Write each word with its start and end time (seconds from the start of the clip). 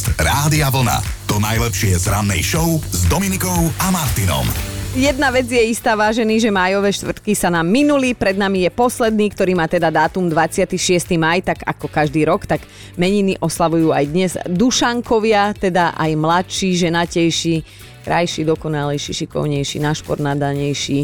Podcast 0.00 0.16
Rádia 0.16 0.72
Vlna. 0.72 0.96
To 1.28 1.36
najlepšie 1.36 1.92
z 2.00 2.08
rannej 2.08 2.40
show 2.40 2.80
s 2.88 3.04
Dominikou 3.04 3.68
a 3.84 3.92
Martinom. 3.92 4.48
Jedna 4.96 5.28
vec 5.28 5.44
je 5.44 5.60
istá, 5.60 5.92
vážený, 5.92 6.40
že 6.40 6.48
májové 6.48 6.88
štvrtky 6.88 7.36
sa 7.36 7.52
nám 7.52 7.68
minuli, 7.68 8.16
pred 8.16 8.32
nami 8.32 8.64
je 8.64 8.70
posledný, 8.72 9.28
ktorý 9.28 9.52
má 9.52 9.68
teda 9.68 9.92
dátum 9.92 10.24
26. 10.24 10.72
maj, 11.20 11.44
tak 11.44 11.68
ako 11.68 11.92
každý 11.92 12.24
rok, 12.24 12.48
tak 12.48 12.64
meniny 12.96 13.36
oslavujú 13.44 13.92
aj 13.92 14.04
dnes 14.08 14.32
Dušankovia, 14.48 15.52
teda 15.52 15.92
aj 15.92 16.16
mladší, 16.16 16.80
ženatejší, 16.80 17.54
krajší, 18.00 18.48
dokonalejší, 18.48 19.12
šikovnejší, 19.12 19.84
našpornadanejší 19.84 20.98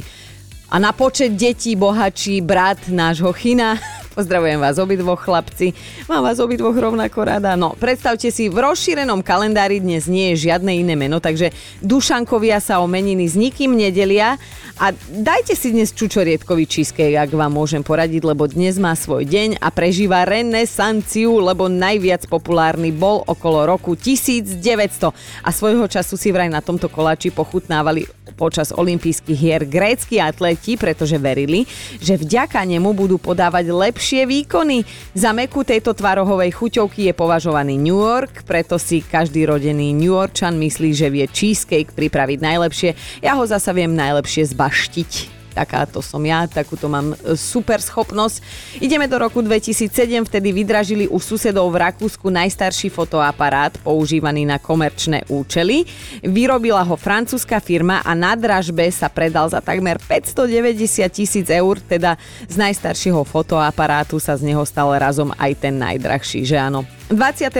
a 0.72 0.80
na 0.80 0.96
počet 0.96 1.36
detí 1.36 1.76
bohačí 1.76 2.40
brat 2.40 2.88
nášho 2.88 3.30
China. 3.36 3.76
Pozdravujem 4.16 4.56
vás 4.64 4.80
obidvoch 4.80 5.20
chlapci. 5.20 5.76
Mám 6.08 6.24
vás 6.24 6.40
obidvoch 6.40 6.72
rovnako 6.72 7.20
rada. 7.28 7.52
No, 7.52 7.76
predstavte 7.76 8.32
si, 8.32 8.48
v 8.48 8.64
rozšírenom 8.64 9.20
kalendári 9.20 9.76
dnes 9.76 10.08
nie 10.08 10.32
je 10.32 10.48
žiadne 10.48 10.72
iné 10.72 10.96
meno, 10.96 11.20
takže 11.20 11.52
Dušankovia 11.84 12.56
sa 12.56 12.80
o 12.80 12.88
meniny 12.88 13.28
s 13.28 13.36
nikým 13.36 13.76
nedelia. 13.76 14.40
A 14.80 14.96
dajte 15.12 15.52
si 15.52 15.68
dnes 15.68 15.92
čučoriedkový 15.92 16.64
cheesecake, 16.64 17.12
ak 17.12 17.28
vám 17.28 17.52
môžem 17.52 17.84
poradiť, 17.84 18.24
lebo 18.24 18.48
dnes 18.48 18.80
má 18.80 18.96
svoj 18.96 19.28
deň 19.28 19.60
a 19.60 19.68
prežíva 19.68 20.24
renesanciu, 20.24 21.36
lebo 21.36 21.68
najviac 21.68 22.24
populárny 22.24 22.96
bol 22.96 23.20
okolo 23.28 23.68
roku 23.68 24.00
1900. 24.00 25.12
A 25.44 25.48
svojho 25.52 25.84
času 25.92 26.16
si 26.16 26.32
vraj 26.32 26.48
na 26.48 26.64
tomto 26.64 26.88
koláči 26.88 27.28
pochutnávali 27.28 28.08
počas 28.36 28.72
olympijských 28.72 29.36
hier 29.36 29.62
grécky 29.64 30.20
atleti, 30.20 30.76
pretože 30.76 31.16
verili, 31.16 31.64
že 32.00 32.20
vďaka 32.20 32.60
nemu 32.64 32.92
budú 32.92 33.16
podávať 33.16 33.72
lepšie 33.72 34.05
výkony. 34.14 34.86
Za 35.18 35.34
meku 35.34 35.66
tejto 35.66 35.90
tvarohovej 35.90 36.54
chuťovky 36.54 37.10
je 37.10 37.14
považovaný 37.18 37.74
New 37.74 37.98
York, 37.98 38.46
preto 38.46 38.78
si 38.78 39.02
každý 39.02 39.50
rodený 39.50 39.90
New 39.90 40.14
Yorkčan 40.14 40.54
myslí, 40.54 40.94
že 40.94 41.10
vie 41.10 41.26
cheesecake 41.26 41.90
pripraviť 41.90 42.38
najlepšie. 42.38 42.90
Ja 43.26 43.34
ho 43.34 43.42
zasa 43.42 43.74
viem 43.74 43.98
najlepšie 43.98 44.46
zbaštiť 44.54 45.35
takáto 45.56 46.04
som 46.04 46.20
ja, 46.20 46.44
takúto 46.44 46.92
mám 46.92 47.16
e, 47.16 47.32
super 47.32 47.80
schopnosť. 47.80 48.44
Ideme 48.84 49.08
do 49.08 49.16
roku 49.16 49.40
2007, 49.40 49.88
vtedy 50.28 50.52
vydražili 50.52 51.08
u 51.08 51.16
susedov 51.16 51.72
v 51.72 51.80
Rakúsku 51.88 52.28
najstarší 52.28 52.92
fotoaparát 52.92 53.72
používaný 53.80 54.44
na 54.44 54.60
komerčné 54.60 55.24
účely. 55.32 55.88
Vyrobila 56.20 56.84
ho 56.84 57.00
francúzska 57.00 57.56
firma 57.64 58.04
a 58.04 58.12
na 58.12 58.36
dražbe 58.36 58.84
sa 58.92 59.08
predal 59.08 59.48
za 59.48 59.64
takmer 59.64 59.96
590 59.96 61.08
tisíc 61.08 61.48
eur, 61.48 61.80
teda 61.80 62.20
z 62.44 62.56
najstaršieho 62.60 63.24
fotoaparátu 63.24 64.20
sa 64.20 64.36
z 64.36 64.52
neho 64.52 64.60
stal 64.68 64.92
razom 64.92 65.32
aj 65.40 65.52
ten 65.56 65.80
najdrahší, 65.80 66.44
že 66.44 66.60
áno. 66.60 66.84
26. 67.08 67.54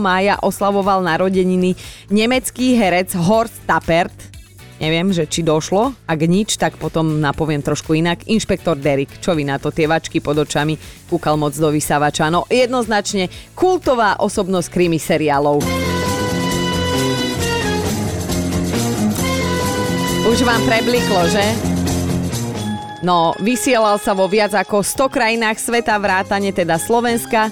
mája 0.00 0.40
oslavoval 0.40 1.04
narodeniny 1.04 1.76
nemecký 2.08 2.72
herec 2.72 3.12
Horst 3.12 3.60
Tappert, 3.68 4.37
Neviem, 4.78 5.10
že 5.10 5.26
či 5.26 5.42
došlo. 5.42 5.90
Ak 6.06 6.22
nič, 6.22 6.54
tak 6.54 6.78
potom 6.78 7.18
napoviem 7.18 7.58
trošku 7.58 7.98
inak. 7.98 8.22
Inšpektor 8.30 8.78
Derek, 8.78 9.10
čo 9.18 9.34
vy 9.34 9.42
na 9.42 9.58
to? 9.58 9.74
Tie 9.74 9.90
vačky 9.90 10.22
pod 10.22 10.38
očami 10.38 10.78
kúkal 11.10 11.34
moc 11.34 11.50
do 11.58 11.74
vysávača. 11.74 12.30
No 12.30 12.46
jednoznačne 12.46 13.26
kultová 13.58 14.22
osobnosť 14.22 14.70
krimi 14.70 15.02
seriálov. 15.02 15.66
Už 20.28 20.38
vám 20.46 20.62
prebliklo, 20.62 21.26
že? 21.26 21.42
No, 23.02 23.34
vysielal 23.38 23.98
sa 24.02 24.14
vo 24.14 24.26
viac 24.26 24.54
ako 24.54 24.82
100 24.82 25.14
krajinách 25.14 25.58
sveta 25.58 25.94
vrátane 25.98 26.50
teda 26.50 26.78
Slovenska, 26.82 27.50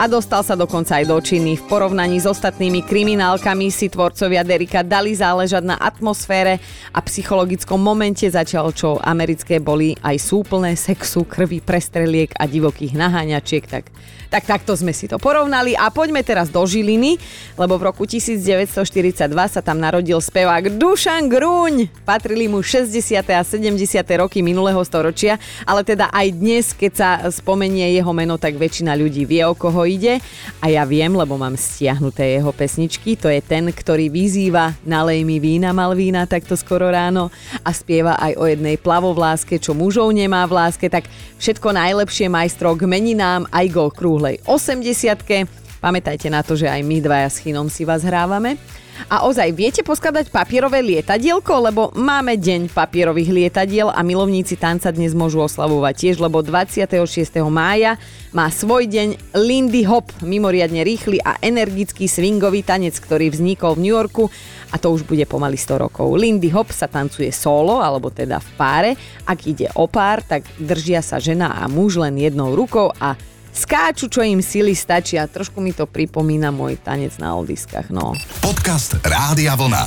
a 0.00 0.08
dostal 0.08 0.40
sa 0.40 0.56
dokonca 0.56 0.96
aj 0.96 1.04
do 1.04 1.20
činy. 1.20 1.60
V 1.60 1.68
porovnaní 1.68 2.16
s 2.16 2.24
ostatnými 2.24 2.80
kriminálkami 2.88 3.68
si 3.68 3.92
tvorcovia 3.92 4.40
Derika 4.40 4.80
dali 4.80 5.12
záležať 5.12 5.60
na 5.60 5.76
atmosfére 5.76 6.56
a 6.96 7.04
psychologickom 7.04 7.76
momente, 7.76 8.24
začal 8.24 8.72
čo 8.72 8.96
americké 8.96 9.60
boli 9.60 9.92
aj 10.00 10.16
súplné 10.16 10.72
sexu, 10.72 11.28
krvi, 11.28 11.60
prestreliek 11.60 12.32
a 12.40 12.48
divokých 12.48 12.96
naháňačiek, 12.96 13.64
tak 13.68 13.92
tak 14.30 14.46
takto 14.46 14.78
sme 14.78 14.94
si 14.94 15.10
to 15.10 15.18
porovnali 15.18 15.74
a 15.74 15.90
poďme 15.90 16.22
teraz 16.22 16.54
do 16.54 16.62
Žiliny, 16.62 17.18
lebo 17.58 17.74
v 17.74 17.90
roku 17.90 18.06
1942 18.06 19.26
sa 19.50 19.58
tam 19.58 19.82
narodil 19.82 20.22
spevák 20.22 20.78
Dušan 20.78 21.26
Gruň. 21.26 21.90
Patrili 22.06 22.46
mu 22.46 22.62
60. 22.62 22.94
a 23.26 23.42
70. 23.42 23.74
roky 24.22 24.38
minulého 24.38 24.78
storočia, 24.86 25.34
ale 25.66 25.82
teda 25.82 26.14
aj 26.14 26.26
dnes, 26.30 26.70
keď 26.70 26.92
sa 26.94 27.10
spomenie 27.34 27.90
jeho 27.90 28.14
meno, 28.14 28.38
tak 28.38 28.54
väčšina 28.54 28.94
ľudí 28.94 29.26
vie, 29.26 29.42
o 29.42 29.58
koho 29.58 29.82
ide. 29.90 30.22
A 30.62 30.70
ja 30.70 30.86
viem, 30.86 31.10
lebo 31.10 31.34
mám 31.34 31.58
stiahnuté 31.58 32.38
jeho 32.38 32.54
pesničky. 32.54 33.18
To 33.18 33.26
je 33.26 33.42
ten, 33.42 33.66
ktorý 33.66 34.06
vyzýva 34.06 34.78
Nalej 34.86 35.26
mi 35.26 35.42
vína, 35.42 35.74
Malvína, 35.74 36.30
takto 36.30 36.54
skoro 36.54 36.86
ráno 36.86 37.34
a 37.66 37.70
spieva 37.74 38.14
aj 38.22 38.38
o 38.38 38.44
jednej 38.46 38.78
plavovláske, 38.78 39.58
čo 39.58 39.74
mužov 39.74 40.14
nemá 40.14 40.46
v 40.46 40.54
láske. 40.54 40.86
Tak 40.86 41.10
všetko 41.42 41.74
najlepšie 41.74 42.30
majstro 42.30 42.78
k 42.78 42.86
meninám 42.86 43.50
aj 43.50 43.66
go 43.74 43.90
okrúhlej 43.90 44.38
80 44.46 45.60
Pamätajte 45.80 46.28
na 46.28 46.44
to, 46.44 46.52
že 46.54 46.68
aj 46.68 46.84
my 46.84 47.00
dvaja 47.00 47.28
s 47.32 47.40
Chinom 47.40 47.72
si 47.72 47.88
vás 47.88 48.04
hrávame. 48.04 48.60
A 49.08 49.24
ozaj, 49.24 49.56
viete 49.56 49.80
poskladať 49.80 50.28
papierové 50.28 50.84
lietadielko? 50.84 51.70
Lebo 51.70 51.82
máme 51.96 52.36
deň 52.36 52.68
papierových 52.68 53.30
lietadiel 53.32 53.88
a 53.88 54.04
milovníci 54.04 54.60
tanca 54.60 54.92
dnes 54.92 55.16
môžu 55.16 55.40
oslavovať 55.40 55.94
tiež, 55.96 56.16
lebo 56.20 56.44
26. 56.44 57.40
mája 57.48 57.96
má 58.36 58.50
svoj 58.52 58.84
deň 58.90 59.32
Lindy 59.40 59.88
Hop, 59.88 60.12
mimoriadne 60.20 60.84
rýchly 60.84 61.22
a 61.24 61.40
energický 61.40 62.04
swingový 62.04 62.60
tanec, 62.60 62.98
ktorý 63.00 63.32
vznikol 63.32 63.78
v 63.78 63.82
New 63.88 63.94
Yorku 63.96 64.28
a 64.70 64.76
to 64.78 64.92
už 64.94 65.08
bude 65.08 65.24
pomaly 65.26 65.58
100 65.58 65.86
rokov. 65.86 66.14
Lindy 66.14 66.52
Hop 66.54 66.70
sa 66.70 66.86
tancuje 66.86 67.32
solo, 67.34 67.82
alebo 67.82 68.12
teda 68.12 68.38
v 68.38 68.50
páre. 68.54 68.90
Ak 69.26 69.48
ide 69.48 69.66
o 69.74 69.90
pár, 69.90 70.22
tak 70.22 70.46
držia 70.60 71.02
sa 71.02 71.18
žena 71.18 71.58
a 71.58 71.66
muž 71.66 71.98
len 71.98 72.14
jednou 72.18 72.54
rukou 72.54 72.92
a 73.00 73.18
skáču, 73.60 74.08
čo 74.08 74.24
im 74.24 74.40
sily 74.40 74.72
stačia. 74.72 75.28
Trošku 75.28 75.60
mi 75.60 75.76
to 75.76 75.84
pripomína 75.84 76.48
môj 76.48 76.80
tanec 76.80 77.20
na 77.20 77.36
oldiskách, 77.36 77.92
no. 77.92 78.16
Podcast 78.40 78.96
Rádia 79.04 79.52
Vlna. 79.52 79.84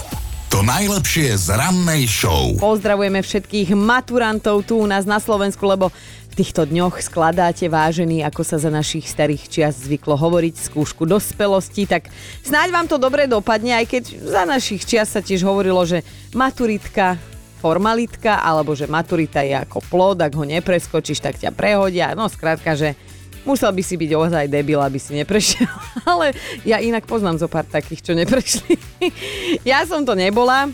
To 0.53 0.61
najlepšie 0.61 1.33
z 1.33 1.57
rannej 1.57 2.05
show. 2.05 2.53
Pozdravujeme 2.61 3.25
všetkých 3.25 3.73
maturantov 3.73 4.61
tu 4.69 4.77
u 4.77 4.85
nás 4.85 5.01
na 5.09 5.17
Slovensku, 5.17 5.65
lebo 5.65 5.89
v 6.29 6.33
týchto 6.37 6.69
dňoch 6.69 7.01
skladáte 7.01 7.65
vážený, 7.65 8.21
ako 8.21 8.45
sa 8.45 8.61
za 8.61 8.69
našich 8.69 9.09
starých 9.09 9.49
čias 9.49 9.81
zvyklo 9.81 10.13
hovoriť, 10.13 10.53
skúšku 10.69 11.09
dospelosti, 11.09 11.89
tak 11.89 12.13
snáď 12.45 12.69
vám 12.69 12.85
to 12.85 13.01
dobre 13.01 13.25
dopadne, 13.25 13.81
aj 13.81 13.85
keď 13.89 14.03
za 14.21 14.45
našich 14.45 14.85
čias 14.85 15.09
sa 15.09 15.25
tiež 15.25 15.41
hovorilo, 15.41 15.81
že 15.89 16.05
maturitka 16.37 17.17
formalitka, 17.63 18.43
alebo 18.43 18.75
že 18.75 18.91
maturita 18.91 19.39
je 19.39 19.55
ako 19.55 19.79
plod, 19.87 20.19
ak 20.19 20.35
ho 20.35 20.43
nepreskočíš, 20.43 21.23
tak 21.23 21.39
ťa 21.39 21.55
prehodia. 21.55 22.11
No 22.11 22.27
skrátka, 22.27 22.75
že 22.75 22.99
Musel 23.43 23.75
by 23.75 23.83
si 23.83 23.99
byť 23.99 24.11
ozaj 24.15 24.45
debil, 24.47 24.79
aby 24.79 24.95
si 24.95 25.19
neprešiel. 25.19 25.67
Ale 26.11 26.31
ja 26.63 26.79
inak 26.79 27.03
poznám 27.03 27.43
zo 27.43 27.51
pár 27.51 27.67
takých, 27.67 27.99
čo 27.99 28.13
neprešli. 28.15 28.79
ja 29.71 29.83
som 29.83 30.07
to 30.07 30.15
nebola. 30.15 30.71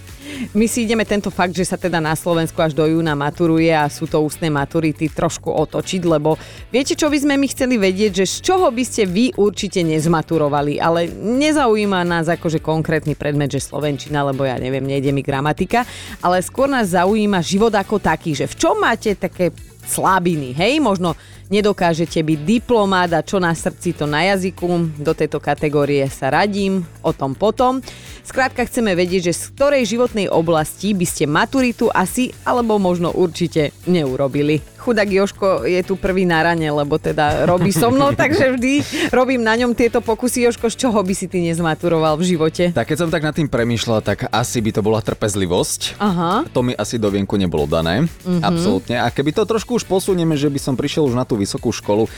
My 0.54 0.70
si 0.70 0.86
ideme 0.86 1.04
tento 1.04 1.34
fakt, 1.34 1.58
že 1.58 1.66
sa 1.66 1.76
teda 1.76 1.98
na 1.98 2.14
Slovensku 2.14 2.56
až 2.62 2.78
do 2.78 2.86
júna 2.86 3.18
maturuje 3.18 3.74
a 3.74 3.90
sú 3.90 4.06
to 4.06 4.22
ústne 4.22 4.48
maturity 4.48 5.10
trošku 5.10 5.50
otočiť, 5.52 6.02
lebo 6.06 6.38
viete, 6.70 6.94
čo 6.94 7.10
by 7.10 7.18
sme 7.18 7.36
my 7.36 7.48
chceli 7.50 7.76
vedieť, 7.76 8.24
že 8.24 8.40
z 8.40 8.54
čoho 8.54 8.70
by 8.70 8.84
ste 8.86 9.10
vy 9.10 9.36
určite 9.36 9.82
nezmaturovali, 9.84 10.78
ale 10.78 11.10
nezaujíma 11.12 12.06
nás 12.06 12.30
akože 12.30 12.62
konkrétny 12.62 13.18
predmet, 13.18 13.52
že 13.52 13.60
Slovenčina, 13.60 14.22
lebo 14.24 14.46
ja 14.46 14.56
neviem, 14.62 14.86
nejde 14.86 15.12
mi 15.12 15.26
gramatika, 15.26 15.84
ale 16.22 16.40
skôr 16.46 16.70
nás 16.70 16.94
zaujíma 16.94 17.42
život 17.42 17.74
ako 17.74 18.00
taký, 18.00 18.38
že 18.38 18.46
v 18.48 18.56
čom 18.56 18.80
máte 18.80 19.18
také 19.18 19.52
slabiny, 19.90 20.54
hej, 20.54 20.78
možno 20.78 21.18
nedokážete 21.50 22.22
byť 22.22 22.40
diplomát 22.46 23.10
a 23.12 23.26
čo 23.26 23.42
na 23.42 23.52
srdci, 23.52 23.98
to 23.98 24.06
na 24.06 24.24
jazyku. 24.34 25.02
Do 25.02 25.12
tejto 25.18 25.42
kategórie 25.42 26.06
sa 26.08 26.30
radím, 26.30 26.86
o 27.02 27.12
tom 27.12 27.34
potom. 27.34 27.82
Skrátka 28.24 28.64
chceme 28.70 28.94
vedieť, 28.94 29.34
že 29.34 29.34
z 29.34 29.44
ktorej 29.58 29.90
životnej 29.90 30.30
oblasti 30.30 30.94
by 30.94 31.06
ste 31.10 31.26
maturitu 31.26 31.90
asi 31.90 32.30
alebo 32.46 32.78
možno 32.78 33.10
určite 33.10 33.74
neurobili. 33.90 34.62
Chudák 34.90 35.06
Joško 35.06 35.70
je 35.70 35.86
tu 35.86 35.94
prvý 36.02 36.26
na 36.26 36.42
rane, 36.42 36.66
lebo 36.66 36.98
teda 36.98 37.46
robí 37.46 37.70
so 37.70 37.94
mnou, 37.94 38.10
takže 38.18 38.58
vždy 38.58 38.74
robím 39.14 39.46
na 39.46 39.54
ňom 39.54 39.78
tieto 39.78 40.02
pokusy. 40.02 40.50
Joško, 40.50 40.66
z 40.74 40.82
čoho 40.82 40.98
by 41.06 41.14
si 41.14 41.30
ty 41.30 41.46
nezmaturoval 41.46 42.18
v 42.18 42.34
živote? 42.34 42.74
Tak 42.74 42.90
keď 42.90 42.98
som 42.98 43.14
tak 43.14 43.22
nad 43.22 43.38
tým 43.38 43.46
premýšľal, 43.46 44.02
tak 44.02 44.26
asi 44.34 44.58
by 44.66 44.74
to 44.74 44.82
bola 44.82 44.98
trpezlivosť. 45.06 46.02
Aha. 46.02 46.50
To 46.50 46.66
mi 46.66 46.74
asi 46.74 46.98
do 46.98 47.14
vienku 47.14 47.38
nebolo 47.38 47.70
dané. 47.70 48.10
Uh-huh. 48.26 48.42
Absolútne. 48.42 48.98
A 48.98 49.14
keby 49.14 49.30
to 49.30 49.46
trošku 49.46 49.78
už 49.78 49.86
posunieme, 49.86 50.34
že 50.34 50.50
by 50.50 50.58
som 50.58 50.74
prišiel 50.74 51.06
už 51.06 51.14
na 51.14 51.22
tú 51.22 51.38
vysokú 51.38 51.70
školu, 51.70 52.10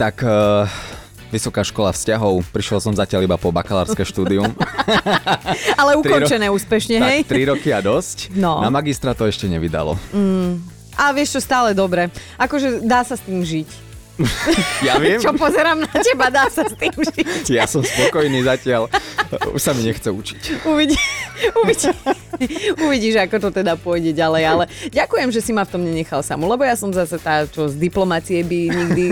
tak... 0.00 0.24
Uh 0.24 0.64
Vysoká 1.34 1.66
škola 1.66 1.90
vzťahov, 1.90 2.46
prišiel 2.54 2.78
som 2.78 2.94
zatiaľ 2.94 3.26
iba 3.26 3.34
po 3.34 3.50
bakalárske 3.50 4.06
štúdium. 4.14 4.54
Ale 5.74 5.98
ukončené 5.98 6.46
ro- 6.46 6.54
úspešne, 6.54 7.02
hej? 7.02 7.18
Tak, 7.26 7.34
tri 7.34 7.42
roky 7.42 7.74
a 7.74 7.82
dosť. 7.82 8.30
No. 8.38 8.62
Na 8.62 8.70
magistra 8.70 9.18
to 9.18 9.26
ešte 9.26 9.50
nevydalo. 9.50 9.98
Mm. 10.14 10.73
A 10.94 11.10
vieš 11.14 11.38
čo, 11.38 11.40
stále 11.42 11.74
dobre. 11.74 12.10
Akože 12.38 12.82
dá 12.82 13.02
sa 13.02 13.18
s 13.18 13.22
tým 13.22 13.42
žiť. 13.42 13.93
Ja 14.82 14.98
viem. 15.02 15.18
Čo 15.18 15.34
pozerám 15.34 15.82
na 15.82 15.94
teba, 15.98 16.30
dá 16.30 16.46
sa 16.46 16.62
s 16.62 16.74
tým 16.78 16.94
žiť. 16.94 17.50
Ja 17.50 17.66
som 17.66 17.82
spokojný 17.82 18.46
zatiaľ. 18.46 18.86
Už 19.50 19.58
sa 19.58 19.74
mi 19.74 19.82
nechce 19.82 20.06
učiť. 20.06 20.62
Uvidí, 20.68 20.94
uvidí, 21.58 21.90
uvidíš, 22.78 23.14
ako 23.26 23.36
to 23.42 23.50
teda 23.50 23.74
pôjde 23.74 24.14
ďalej, 24.14 24.42
ale 24.46 24.64
ďakujem, 24.94 25.28
že 25.34 25.42
si 25.42 25.50
ma 25.50 25.66
v 25.66 25.72
tom 25.74 25.82
nenechal 25.82 26.22
samú, 26.22 26.46
lebo 26.46 26.62
ja 26.62 26.78
som 26.78 26.94
zase 26.94 27.18
tá, 27.18 27.42
čo 27.48 27.66
z 27.66 27.74
diplomácie 27.74 28.46
by 28.46 28.58
nikdy 28.70 29.04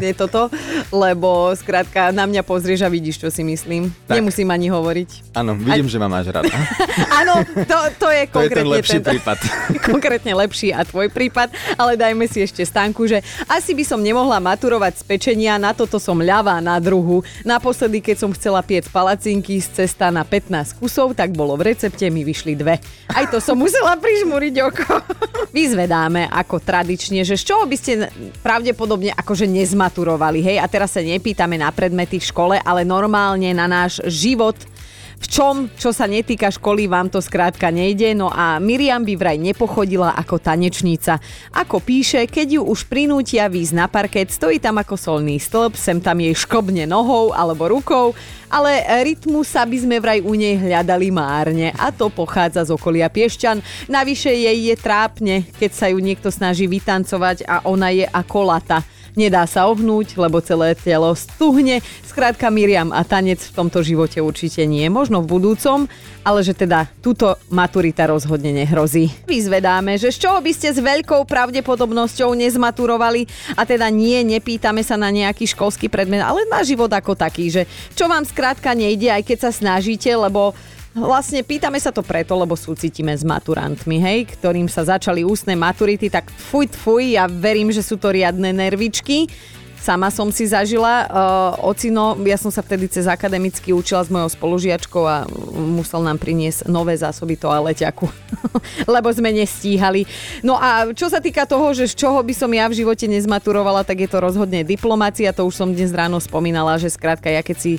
je 0.00 0.12
toto, 0.16 0.48
lebo 0.88 1.52
skrátka 1.52 2.08
na 2.16 2.24
mňa 2.24 2.40
pozrieš 2.40 2.86
a 2.86 2.88
vidíš, 2.88 3.20
čo 3.20 3.28
si 3.28 3.44
myslím. 3.44 3.92
Tak. 4.08 4.16
Nemusím 4.16 4.48
ani 4.48 4.72
hovoriť. 4.72 5.36
Áno, 5.36 5.52
vidím, 5.52 5.88
a... 5.88 5.92
že 5.92 5.98
ma 6.00 6.08
máš 6.08 6.32
rada. 6.32 6.48
Áno, 7.20 7.44
to, 7.44 7.78
to 8.00 8.08
je 8.08 8.22
konkrétne 8.32 8.32
to 8.32 8.40
je 8.40 8.56
ten 8.56 8.68
lepší 8.68 8.98
tento, 9.02 9.10
prípad. 9.12 9.38
konkrétne 9.92 10.32
lepší 10.32 10.68
a 10.72 10.80
tvoj 10.88 11.12
prípad, 11.12 11.52
ale 11.76 12.00
dajme 12.00 12.24
si 12.24 12.40
ešte 12.40 12.64
stánku, 12.64 13.04
že 13.04 13.20
asi 13.44 13.76
by 13.76 13.84
som 13.84 14.00
nemohla 14.00 14.40
maturovať 14.46 15.02
z 15.02 15.02
pečenia, 15.02 15.58
na 15.58 15.74
toto 15.74 15.98
som 15.98 16.22
ľavá 16.22 16.62
na 16.62 16.78
druhu. 16.78 17.26
Naposledy, 17.42 17.98
keď 17.98 18.16
som 18.22 18.30
chcela 18.30 18.62
piec 18.62 18.86
palacinky 18.86 19.58
z 19.58 19.82
cesta 19.82 20.14
na 20.14 20.22
15 20.22 20.78
kusov, 20.78 21.18
tak 21.18 21.34
bolo 21.34 21.58
v 21.58 21.74
recepte, 21.74 22.06
mi 22.06 22.22
vyšli 22.22 22.54
dve. 22.54 22.78
Aj 23.10 23.26
to 23.26 23.42
som 23.42 23.58
musela 23.58 23.98
prižmúriť 23.98 24.54
oko. 24.62 25.02
Vyzvedáme 25.56 26.30
ako 26.30 26.62
tradične, 26.62 27.26
že 27.26 27.34
z 27.34 27.42
čoho 27.50 27.66
by 27.66 27.76
ste 27.76 28.06
pravdepodobne 28.46 29.10
akože 29.18 29.50
nezmaturovali, 29.50 30.38
hej? 30.38 30.56
A 30.62 30.70
teraz 30.70 30.94
sa 30.94 31.02
nepýtame 31.02 31.58
na 31.58 31.74
predmety 31.74 32.22
v 32.22 32.28
škole, 32.30 32.54
ale 32.62 32.86
normálne 32.86 33.50
na 33.50 33.66
náš 33.66 33.98
život– 34.06 34.54
v 35.16 35.26
čom, 35.32 35.72
čo 35.80 35.96
sa 35.96 36.04
netýka 36.04 36.52
školy, 36.52 36.84
vám 36.92 37.08
to 37.08 37.24
skrátka 37.24 37.72
nejde. 37.72 38.12
No 38.12 38.28
a 38.28 38.60
Miriam 38.60 39.00
by 39.00 39.14
vraj 39.16 39.38
nepochodila 39.40 40.12
ako 40.12 40.36
tanečnica. 40.36 41.16
Ako 41.56 41.80
píše, 41.80 42.28
keď 42.28 42.60
ju 42.60 42.62
už 42.68 42.84
prinútia 42.84 43.48
výjsť 43.48 43.74
na 43.74 43.88
parket, 43.88 44.28
stojí 44.28 44.60
tam 44.60 44.76
ako 44.76 44.94
solný 45.00 45.40
stĺp, 45.40 45.72
sem 45.72 46.04
tam 46.04 46.20
jej 46.20 46.36
škobne 46.36 46.84
nohou 46.84 47.32
alebo 47.32 47.64
rukou, 47.64 48.12
ale 48.52 48.84
rytmus 49.02 49.56
sa 49.56 49.64
by 49.64 49.76
sme 49.80 49.96
vraj 49.98 50.20
u 50.20 50.36
nej 50.36 50.54
hľadali 50.60 51.08
márne 51.10 51.72
a 51.74 51.88
to 51.90 52.12
pochádza 52.12 52.68
z 52.68 52.76
okolia 52.76 53.08
Piešťan. 53.08 53.88
Navyše 53.88 54.30
jej 54.30 54.58
je 54.68 54.76
trápne, 54.76 55.48
keď 55.56 55.70
sa 55.72 55.86
ju 55.88 55.98
niekto 55.98 56.28
snaží 56.28 56.68
vytancovať 56.68 57.48
a 57.48 57.64
ona 57.64 57.88
je 57.90 58.04
ako 58.04 58.38
lata. 58.52 58.84
Nedá 59.16 59.48
sa 59.48 59.64
ohnúť, 59.64 60.20
lebo 60.20 60.44
celé 60.44 60.76
telo 60.76 61.08
stuhne. 61.16 61.80
Skrátka 62.04 62.52
Miriam 62.52 62.92
a 62.92 63.00
tanec 63.00 63.40
v 63.40 63.56
tomto 63.56 63.80
živote 63.80 64.20
určite 64.20 64.68
nie. 64.68 64.84
Možno 64.92 65.24
v 65.24 65.40
budúcom, 65.40 65.88
ale 66.20 66.44
že 66.44 66.52
teda 66.52 66.84
túto 67.00 67.32
maturita 67.48 68.04
rozhodne 68.04 68.52
nehrozí. 68.52 69.08
Vyzvedáme, 69.24 69.96
že 69.96 70.12
z 70.12 70.20
čoho 70.20 70.36
by 70.44 70.52
ste 70.52 70.68
s 70.68 70.84
veľkou 70.84 71.24
pravdepodobnosťou 71.24 72.36
nezmaturovali 72.36 73.24
a 73.56 73.64
teda 73.64 73.88
nie, 73.88 74.20
nepýtame 74.20 74.84
sa 74.84 75.00
na 75.00 75.08
nejaký 75.08 75.48
školský 75.48 75.88
predmet, 75.88 76.20
ale 76.20 76.44
na 76.52 76.60
život 76.60 76.92
ako 76.92 77.16
taký, 77.16 77.48
že 77.48 77.62
čo 77.96 78.12
vám 78.12 78.28
skrátka 78.28 78.76
nejde, 78.76 79.08
aj 79.08 79.24
keď 79.24 79.48
sa 79.48 79.50
snažíte, 79.50 80.12
lebo 80.12 80.52
Vlastne 80.96 81.44
pýtame 81.44 81.76
sa 81.76 81.92
to 81.92 82.00
preto, 82.00 82.32
lebo 82.32 82.56
súcitíme 82.56 83.12
s 83.12 83.20
maturantmi, 83.20 84.00
hej, 84.00 84.32
ktorým 84.32 84.64
sa 84.64 84.80
začali 84.80 85.28
ústne 85.28 85.52
maturity, 85.52 86.08
tak 86.08 86.32
fuj, 86.32 86.72
fuj, 86.72 87.20
ja 87.20 87.28
verím, 87.28 87.68
že 87.68 87.84
sú 87.84 88.00
to 88.00 88.08
riadne 88.08 88.48
nervičky. 88.48 89.28
Sama 89.76 90.08
som 90.08 90.32
si 90.32 90.48
zažila. 90.48 91.06
Uh, 91.06 91.68
ocino, 91.68 92.16
ja 92.24 92.40
som 92.40 92.48
sa 92.48 92.64
vtedy 92.64 92.88
cez 92.88 93.04
akademicky 93.04 93.70
učila 93.76 94.02
s 94.02 94.10
mojou 94.10 94.32
spolužiačkou 94.32 95.04
a 95.04 95.28
musel 95.54 96.00
nám 96.00 96.16
priniesť 96.16 96.66
nové 96.66 96.96
zásoby 96.96 97.36
toaleťaku, 97.36 98.08
lebo 98.96 99.08
sme 99.12 99.36
nestíhali. 99.36 100.08
No 100.40 100.56
a 100.56 100.90
čo 100.96 101.12
sa 101.12 101.20
týka 101.20 101.44
toho, 101.44 101.76
že 101.76 101.92
z 101.92 102.02
čoho 102.02 102.18
by 102.24 102.34
som 102.34 102.50
ja 102.50 102.66
v 102.72 102.82
živote 102.82 103.04
nezmaturovala, 103.04 103.84
tak 103.84 104.00
je 104.00 104.08
to 104.10 104.18
rozhodne 104.18 104.64
diplomácia. 104.64 105.30
To 105.36 105.44
už 105.44 105.54
som 105.54 105.70
dnes 105.70 105.92
ráno 105.92 106.18
spomínala, 106.18 106.80
že 106.80 106.88
skrátka 106.88 107.28
ja 107.28 107.44
keď 107.44 107.56
si 107.60 107.72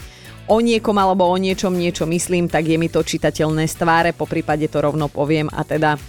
o 0.47 0.57
niekom 0.63 0.95
alebo 0.95 1.27
o 1.27 1.35
niečom 1.35 1.75
niečo 1.75 2.07
myslím, 2.07 2.47
tak 2.47 2.67
je 2.67 2.79
mi 2.79 2.87
to 2.87 3.03
čitateľné 3.03 3.67
z 3.67 3.75
tváre, 3.75 4.09
po 4.15 4.25
prípade 4.25 4.67
to 4.71 4.79
rovno 4.79 5.11
poviem 5.11 5.51
a 5.51 5.61
teda 5.67 5.99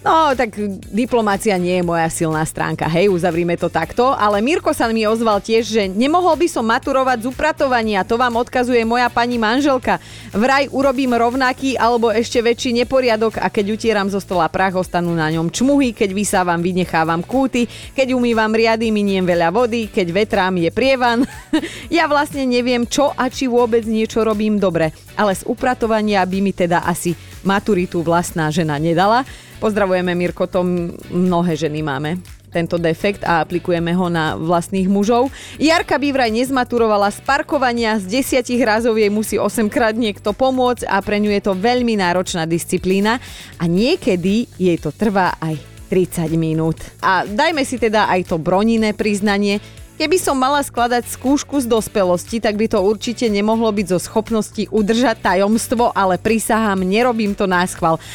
No, 0.00 0.32
tak 0.32 0.56
diplomácia 0.88 1.60
nie 1.60 1.76
je 1.76 1.84
moja 1.84 2.08
silná 2.08 2.40
stránka, 2.48 2.88
hej, 2.88 3.12
uzavrime 3.12 3.52
to 3.60 3.68
takto, 3.68 4.16
ale 4.16 4.40
Mirko 4.40 4.72
sa 4.72 4.88
mi 4.88 5.04
ozval 5.04 5.44
tiež, 5.44 5.64
že 5.68 5.82
nemohol 5.92 6.40
by 6.40 6.48
som 6.48 6.64
maturovať 6.64 7.20
z 7.20 7.28
upratovania, 7.28 8.00
to 8.08 8.16
vám 8.16 8.32
odkazuje 8.40 8.80
moja 8.88 9.12
pani 9.12 9.36
manželka. 9.36 10.00
Vraj 10.32 10.72
urobím 10.72 11.12
rovnaký 11.12 11.76
alebo 11.76 12.08
ešte 12.08 12.40
väčší 12.40 12.72
neporiadok 12.80 13.44
a 13.44 13.52
keď 13.52 13.76
utieram 13.76 14.08
zo 14.08 14.24
stola 14.24 14.48
prach, 14.48 14.72
ostanú 14.72 15.12
na 15.12 15.28
ňom 15.28 15.52
čmuhy, 15.52 15.92
keď 15.92 16.16
vysávam, 16.16 16.64
vynechávam 16.64 17.20
kúty, 17.20 17.68
keď 17.92 18.16
umývam 18.16 18.56
riady, 18.56 18.88
miniem 18.88 19.28
veľa 19.28 19.52
vody, 19.52 19.92
keď 19.92 20.16
vetrám 20.16 20.56
je 20.64 20.72
prievan. 20.72 21.28
ja 21.92 22.08
vlastne 22.08 22.48
neviem, 22.48 22.88
čo 22.88 23.12
a 23.12 23.28
či 23.28 23.52
vôbec 23.52 23.84
niečo 23.84 24.24
robím 24.24 24.56
dobre, 24.56 24.96
ale 25.20 25.36
z 25.36 25.44
upratovania 25.44 26.24
by 26.24 26.38
mi 26.40 26.56
teda 26.56 26.88
asi 26.88 27.12
maturitu 27.44 28.04
vlastná 28.04 28.48
žena 28.52 28.76
nedala. 28.76 29.24
Pozdravujeme, 29.60 30.16
Mirko, 30.16 30.48
to 30.48 30.64
mnohé 31.12 31.56
ženy 31.56 31.84
máme 31.84 32.20
tento 32.50 32.76
defekt 32.76 33.22
a 33.22 33.38
aplikujeme 33.40 33.94
ho 33.94 34.10
na 34.10 34.34
vlastných 34.34 34.90
mužov. 34.90 35.30
Jarka 35.56 35.96
by 35.96 36.08
vraj 36.10 36.30
nezmaturovala 36.34 37.14
z 37.14 37.22
parkovania, 37.22 37.96
z 38.02 38.20
desiatich 38.20 38.58
razov 38.60 38.98
jej 38.98 39.08
musí 39.08 39.38
8 39.38 39.70
krát 39.70 39.94
niekto 39.94 40.34
pomôcť 40.34 40.90
a 40.90 40.98
pre 40.98 41.22
ňu 41.22 41.30
je 41.30 41.42
to 41.46 41.54
veľmi 41.54 41.94
náročná 41.94 42.44
disciplína 42.50 43.22
a 43.56 43.64
niekedy 43.70 44.50
jej 44.58 44.76
to 44.82 44.90
trvá 44.90 45.38
aj 45.38 45.56
30 45.90 46.34
minút. 46.38 46.78
A 47.02 47.26
dajme 47.26 47.62
si 47.66 47.78
teda 47.78 48.10
aj 48.10 48.34
to 48.34 48.36
broniné 48.38 48.94
priznanie, 48.94 49.62
Keby 50.00 50.16
som 50.16 50.32
mala 50.32 50.64
skladať 50.64 51.12
skúšku 51.12 51.60
z 51.60 51.68
dospelosti, 51.68 52.40
tak 52.40 52.56
by 52.56 52.72
to 52.72 52.80
určite 52.80 53.28
nemohlo 53.28 53.68
byť 53.68 53.86
zo 53.92 54.00
schopnosti 54.00 54.64
udržať 54.72 55.20
tajomstvo, 55.20 55.92
ale 55.92 56.16
prisahám, 56.16 56.80
nerobím 56.88 57.36
to 57.36 57.44
na. 57.44 57.68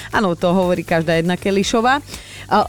Áno, 0.10 0.34
to 0.34 0.50
hovorí 0.50 0.82
každá 0.82 1.22
jedna 1.22 1.38
Kelišová. 1.38 2.02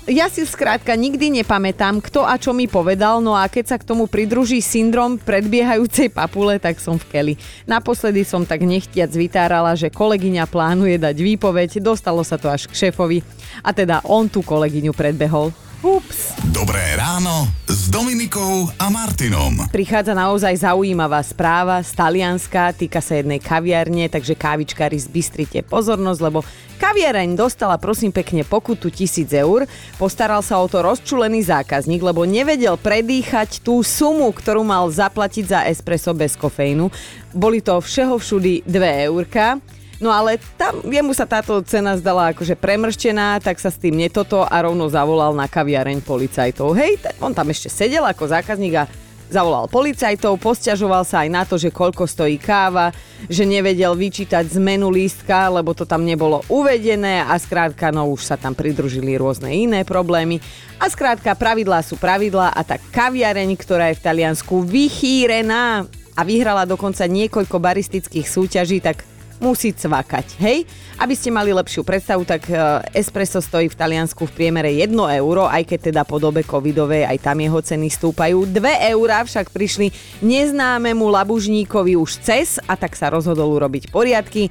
Ja 0.04 0.28
si 0.28 0.44
skrátka 0.44 0.92
nikdy 0.92 1.32
nepamätám, 1.40 2.04
kto 2.04 2.28
a 2.28 2.36
čo 2.36 2.52
mi 2.52 2.68
povedal, 2.68 3.24
no 3.24 3.32
a 3.32 3.48
keď 3.48 3.64
sa 3.72 3.76
k 3.80 3.88
tomu 3.88 4.04
pridruží 4.04 4.60
syndrom 4.60 5.16
predbiehajúcej 5.16 6.12
papule, 6.12 6.60
tak 6.60 6.76
som 6.76 7.00
v 7.00 7.08
keli. 7.08 7.34
Naposledy 7.64 8.20
som 8.20 8.44
tak 8.44 8.68
nechtiac 8.68 9.08
vytárala, 9.08 9.72
že 9.72 9.88
kolegyňa 9.88 10.44
plánuje 10.44 11.00
dať 11.00 11.16
výpoveď, 11.16 11.80
dostalo 11.80 12.20
sa 12.20 12.36
to 12.36 12.52
až 12.52 12.68
k 12.68 12.92
šéfovi 12.92 13.24
a 13.64 13.72
teda 13.72 14.04
on 14.04 14.28
tú 14.28 14.44
kolegyňu 14.44 14.92
predbehol. 14.92 15.56
Ups. 15.86 16.34
Dobré 16.50 16.98
ráno 16.98 17.46
s 17.70 17.86
Dominikou 17.86 18.66
a 18.74 18.90
Martinom. 18.90 19.70
Prichádza 19.70 20.18
naozaj 20.18 20.66
zaujímavá 20.66 21.22
správa 21.22 21.78
z 21.78 21.94
Talianska, 21.94 22.74
týka 22.74 22.98
sa 22.98 23.14
jednej 23.14 23.38
kaviarne, 23.38 24.10
takže 24.10 24.34
kávičkári 24.34 24.98
zbystrite 24.98 25.62
pozornosť, 25.62 26.20
lebo 26.26 26.42
kaviareň 26.82 27.38
dostala 27.38 27.78
prosím 27.78 28.10
pekne 28.10 28.42
pokutu 28.42 28.90
1000 28.90 29.30
eur. 29.46 29.70
Postaral 29.94 30.42
sa 30.42 30.58
o 30.58 30.66
to 30.66 30.82
rozčulený 30.82 31.46
zákazník, 31.46 32.02
lebo 32.02 32.26
nevedel 32.26 32.74
predýchať 32.74 33.62
tú 33.62 33.78
sumu, 33.86 34.34
ktorú 34.34 34.66
mal 34.66 34.90
zaplatiť 34.90 35.44
za 35.46 35.60
espresso 35.70 36.10
bez 36.18 36.34
kofeínu. 36.34 36.90
Boli 37.30 37.62
to 37.62 37.78
všeho 37.78 38.18
všudy 38.18 38.66
2 38.66 39.06
eurka. 39.06 39.62
No 39.96 40.12
ale 40.12 40.36
tam 40.60 40.84
jemu 40.84 41.16
sa 41.16 41.24
táto 41.24 41.56
cena 41.64 41.96
zdala 41.96 42.36
akože 42.36 42.52
premrštená, 42.52 43.40
tak 43.40 43.56
sa 43.56 43.72
s 43.72 43.80
tým 43.80 43.96
netoto 43.96 44.44
a 44.44 44.56
rovno 44.60 44.92
zavolal 44.92 45.32
na 45.32 45.48
kaviareň 45.48 46.04
policajtov. 46.04 46.76
Hej, 46.76 47.00
on 47.24 47.32
tam 47.32 47.48
ešte 47.48 47.72
sedel 47.72 48.04
ako 48.04 48.28
zákazník 48.28 48.74
a 48.76 48.84
zavolal 49.26 49.66
policajtov, 49.66 50.38
posťažoval 50.38 51.02
sa 51.02 51.26
aj 51.26 51.28
na 51.32 51.42
to, 51.42 51.58
že 51.58 51.74
koľko 51.74 52.06
stojí 52.06 52.38
káva, 52.38 52.94
že 53.26 53.42
nevedel 53.42 53.96
vyčítať 53.96 54.46
zmenu 54.54 54.92
lístka, 54.92 55.50
lebo 55.50 55.74
to 55.74 55.82
tam 55.82 56.06
nebolo 56.06 56.46
uvedené 56.46 57.26
a 57.26 57.34
skrátka, 57.40 57.90
no 57.90 58.06
už 58.12 58.22
sa 58.22 58.36
tam 58.38 58.54
pridružili 58.54 59.18
rôzne 59.18 59.50
iné 59.50 59.82
problémy. 59.82 60.38
A 60.78 60.86
skrátka, 60.86 61.34
pravidlá 61.34 61.82
sú 61.82 61.98
pravidlá 61.98 62.54
a 62.54 62.60
tá 62.62 62.78
kaviareň, 62.78 63.50
ktorá 63.58 63.90
je 63.90 63.98
v 63.98 64.04
Taliansku 64.04 64.62
vychýrená 64.62 65.88
a 66.16 66.20
vyhrala 66.22 66.68
dokonca 66.68 67.02
niekoľko 67.08 67.56
baristických 67.58 68.28
súťaží, 68.28 68.78
tak 68.78 69.15
musí 69.40 69.72
cvakať, 69.72 70.40
hej? 70.40 70.64
Aby 70.96 71.12
ste 71.12 71.28
mali 71.28 71.52
lepšiu 71.52 71.84
predstavu, 71.84 72.24
tak 72.24 72.48
e, 72.48 72.56
espresso 72.96 73.40
stojí 73.40 73.68
v 73.68 73.76
Taliansku 73.76 74.24
v 74.24 74.32
priemere 74.32 74.72
1 74.72 74.92
euro, 75.20 75.44
aj 75.44 75.62
keď 75.68 75.92
teda 75.92 76.02
po 76.08 76.16
dobe 76.16 76.40
covidovej 76.40 77.04
aj 77.04 77.18
tam 77.20 77.38
jeho 77.40 77.60
ceny 77.60 77.88
stúpajú. 77.92 78.48
2 78.48 78.92
eurá 78.96 79.20
však 79.24 79.52
prišli 79.52 79.92
neznámemu 80.24 81.04
labužníkovi 81.04 81.94
už 82.00 82.24
cez 82.24 82.56
a 82.64 82.74
tak 82.80 82.96
sa 82.96 83.12
rozhodol 83.12 83.52
urobiť 83.56 83.92
poriadky. 83.92 84.48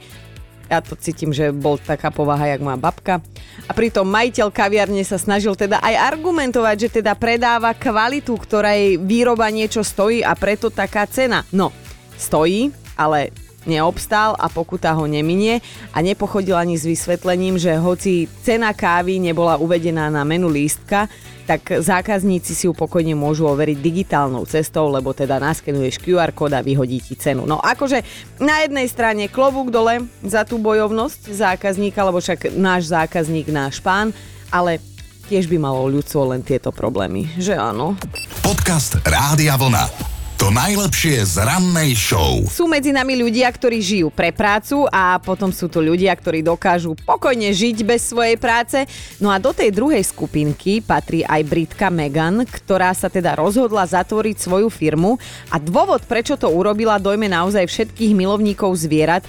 Ja 0.65 0.81
to 0.81 0.97
cítim, 0.97 1.29
že 1.29 1.53
bol 1.53 1.77
taká 1.77 2.09
povaha, 2.09 2.49
jak 2.49 2.61
moja 2.61 2.77
babka. 2.81 3.21
A 3.69 3.71
pritom 3.77 4.09
majiteľ 4.09 4.49
kaviarne 4.49 5.05
sa 5.05 5.21
snažil 5.21 5.53
teda 5.53 5.77
aj 5.77 6.17
argumentovať, 6.17 6.75
že 6.77 6.89
teda 7.01 7.13
predáva 7.13 7.77
kvalitu, 7.77 8.33
ktorej 8.33 8.97
výroba 8.97 9.45
niečo 9.53 9.85
stojí 9.85 10.25
a 10.25 10.33
preto 10.33 10.73
taká 10.73 11.05
cena. 11.05 11.45
No, 11.53 11.69
stojí, 12.17 12.73
ale 12.97 13.29
neobstál 13.65 14.37
a 14.37 14.49
pokuta 14.49 14.93
ho 14.93 15.05
neminie 15.05 15.59
a 15.93 16.01
nepochodil 16.01 16.55
ani 16.55 16.77
s 16.77 16.85
vysvetlením, 16.85 17.57
že 17.59 17.75
hoci 17.77 18.29
cena 18.45 18.71
kávy 18.71 19.19
nebola 19.19 19.57
uvedená 19.57 20.09
na 20.09 20.23
menu 20.23 20.49
lístka, 20.49 21.09
tak 21.45 21.77
zákazníci 21.77 22.57
si 22.57 22.65
ju 22.65 22.73
pokojne 22.73 23.13
môžu 23.13 23.45
overiť 23.45 23.77
digitálnou 23.77 24.49
cestou, 24.49 24.89
lebo 24.89 25.13
teda 25.13 25.37
naskenuješ 25.37 26.01
QR 26.01 26.33
kód 26.33 26.57
a 26.57 26.65
vyhodí 26.65 26.97
ti 26.97 27.13
cenu. 27.13 27.45
No 27.45 27.61
akože 27.61 28.01
na 28.41 28.65
jednej 28.65 28.89
strane 28.89 29.29
klobúk 29.29 29.69
dole 29.69 30.09
za 30.25 30.41
tú 30.41 30.57
bojovnosť 30.57 31.29
zákazníka, 31.29 32.01
lebo 32.01 32.17
však 32.17 32.49
náš 32.57 32.89
zákazník, 32.89 33.53
náš 33.53 33.77
pán, 33.77 34.09
ale 34.49 34.81
tiež 35.29 35.45
by 35.45 35.57
malo 35.61 35.85
ľudstvo 35.85 36.33
len 36.33 36.41
tieto 36.41 36.73
problémy, 36.73 37.29
že 37.37 37.53
áno? 37.53 37.93
Podcast 38.41 38.97
Rádia 39.05 39.57
Vlna. 39.57 40.14
To 40.45 40.53
najlepšie 40.53 41.25
z 41.25 41.41
rannej 41.41 41.97
show. 41.97 42.45
Sú 42.45 42.69
medzi 42.69 42.93
nami 42.93 43.17
ľudia, 43.17 43.49
ktorí 43.49 43.81
žijú 43.81 44.13
pre 44.13 44.29
prácu 44.29 44.85
a 44.93 45.17
potom 45.17 45.49
sú 45.49 45.65
tu 45.65 45.81
ľudia, 45.81 46.13
ktorí 46.13 46.45
dokážu 46.45 46.93
pokojne 47.01 47.49
žiť 47.49 47.81
bez 47.81 48.13
svojej 48.13 48.37
práce. 48.37 48.85
No 49.17 49.33
a 49.33 49.41
do 49.41 49.49
tej 49.57 49.73
druhej 49.73 50.05
skupinky 50.05 50.85
patrí 50.85 51.25
aj 51.25 51.41
Britka 51.49 51.89
Megan, 51.89 52.45
ktorá 52.45 52.93
sa 52.93 53.09
teda 53.09 53.33
rozhodla 53.33 53.89
zatvoriť 53.89 54.37
svoju 54.37 54.69
firmu 54.69 55.17
a 55.49 55.57
dôvod, 55.57 56.05
prečo 56.05 56.37
to 56.37 56.45
urobila, 56.45 57.01
dojme 57.01 57.25
naozaj 57.25 57.65
všetkých 57.65 58.13
milovníkov 58.13 58.69
zvierat. 58.77 59.25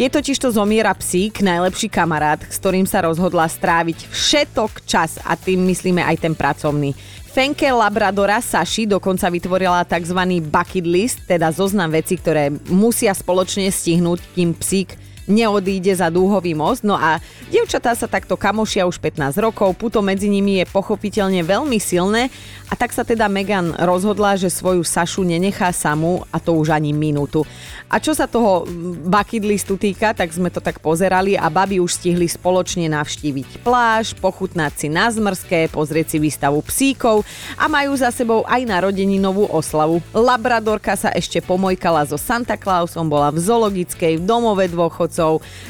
Je 0.00 0.08
totiž 0.08 0.40
to 0.40 0.48
zomiera 0.48 0.96
psík, 0.96 1.44
najlepší 1.44 1.92
kamarát, 1.92 2.40
s 2.40 2.56
ktorým 2.56 2.88
sa 2.88 3.04
rozhodla 3.04 3.44
stráviť 3.52 4.08
všetok 4.08 4.88
čas 4.88 5.20
a 5.28 5.36
tým 5.36 5.60
myslíme 5.68 6.00
aj 6.00 6.24
ten 6.24 6.32
pracovný. 6.32 6.96
Fenke 7.34 7.66
Labradora 7.66 8.38
Saši 8.38 8.86
dokonca 8.86 9.26
vytvorila 9.26 9.82
tzv. 9.82 10.38
bucket 10.46 10.86
list, 10.86 11.26
teda 11.26 11.50
zoznam 11.50 11.90
veci, 11.90 12.14
ktoré 12.14 12.54
musia 12.70 13.10
spoločne 13.10 13.66
stihnúť, 13.74 14.22
kým 14.38 14.54
psík 14.54 14.94
neodíde 15.24 15.94
za 15.94 16.12
dúhový 16.12 16.52
most. 16.52 16.84
No 16.84 16.96
a 16.98 17.22
dievčatá 17.48 17.96
sa 17.96 18.10
takto 18.10 18.36
kamošia 18.36 18.84
už 18.84 19.00
15 19.00 19.38
rokov, 19.40 19.76
puto 19.78 20.02
medzi 20.04 20.28
nimi 20.28 20.60
je 20.60 20.66
pochopiteľne 20.68 21.40
veľmi 21.46 21.78
silné 21.80 22.28
a 22.68 22.74
tak 22.74 22.90
sa 22.90 23.06
teda 23.06 23.28
Megan 23.30 23.76
rozhodla, 23.78 24.34
že 24.34 24.50
svoju 24.50 24.82
Sašu 24.82 25.22
nenechá 25.22 25.70
samú 25.70 26.26
a 26.34 26.42
to 26.42 26.58
už 26.58 26.74
ani 26.74 26.90
minútu. 26.90 27.46
A 27.86 28.02
čo 28.02 28.10
sa 28.10 28.26
toho 28.26 28.66
bucket 29.06 29.46
listu 29.46 29.78
týka, 29.78 30.10
tak 30.10 30.34
sme 30.34 30.50
to 30.50 30.58
tak 30.58 30.82
pozerali 30.82 31.38
a 31.38 31.46
baby 31.46 31.78
už 31.78 32.02
stihli 32.02 32.26
spoločne 32.26 32.90
navštíviť 32.90 33.62
pláž, 33.62 34.18
pochutnať 34.18 34.72
si 34.74 34.88
na 34.90 35.06
zmrské, 35.06 35.70
pozrieť 35.70 36.16
si 36.16 36.18
výstavu 36.18 36.58
psíkov 36.66 37.22
a 37.54 37.70
majú 37.70 37.94
za 37.94 38.10
sebou 38.10 38.42
aj 38.50 38.66
novú 39.22 39.46
oslavu. 39.46 40.02
Labradorka 40.10 40.98
sa 40.98 41.14
ešte 41.14 41.38
pomojkala 41.38 42.02
so 42.10 42.18
Santa 42.18 42.58
Clausom, 42.58 43.06
bola 43.06 43.30
v 43.30 43.38
zoologickej, 43.38 44.18
v 44.18 44.24
domove 44.26 44.66
dôchodcov, 44.66 45.13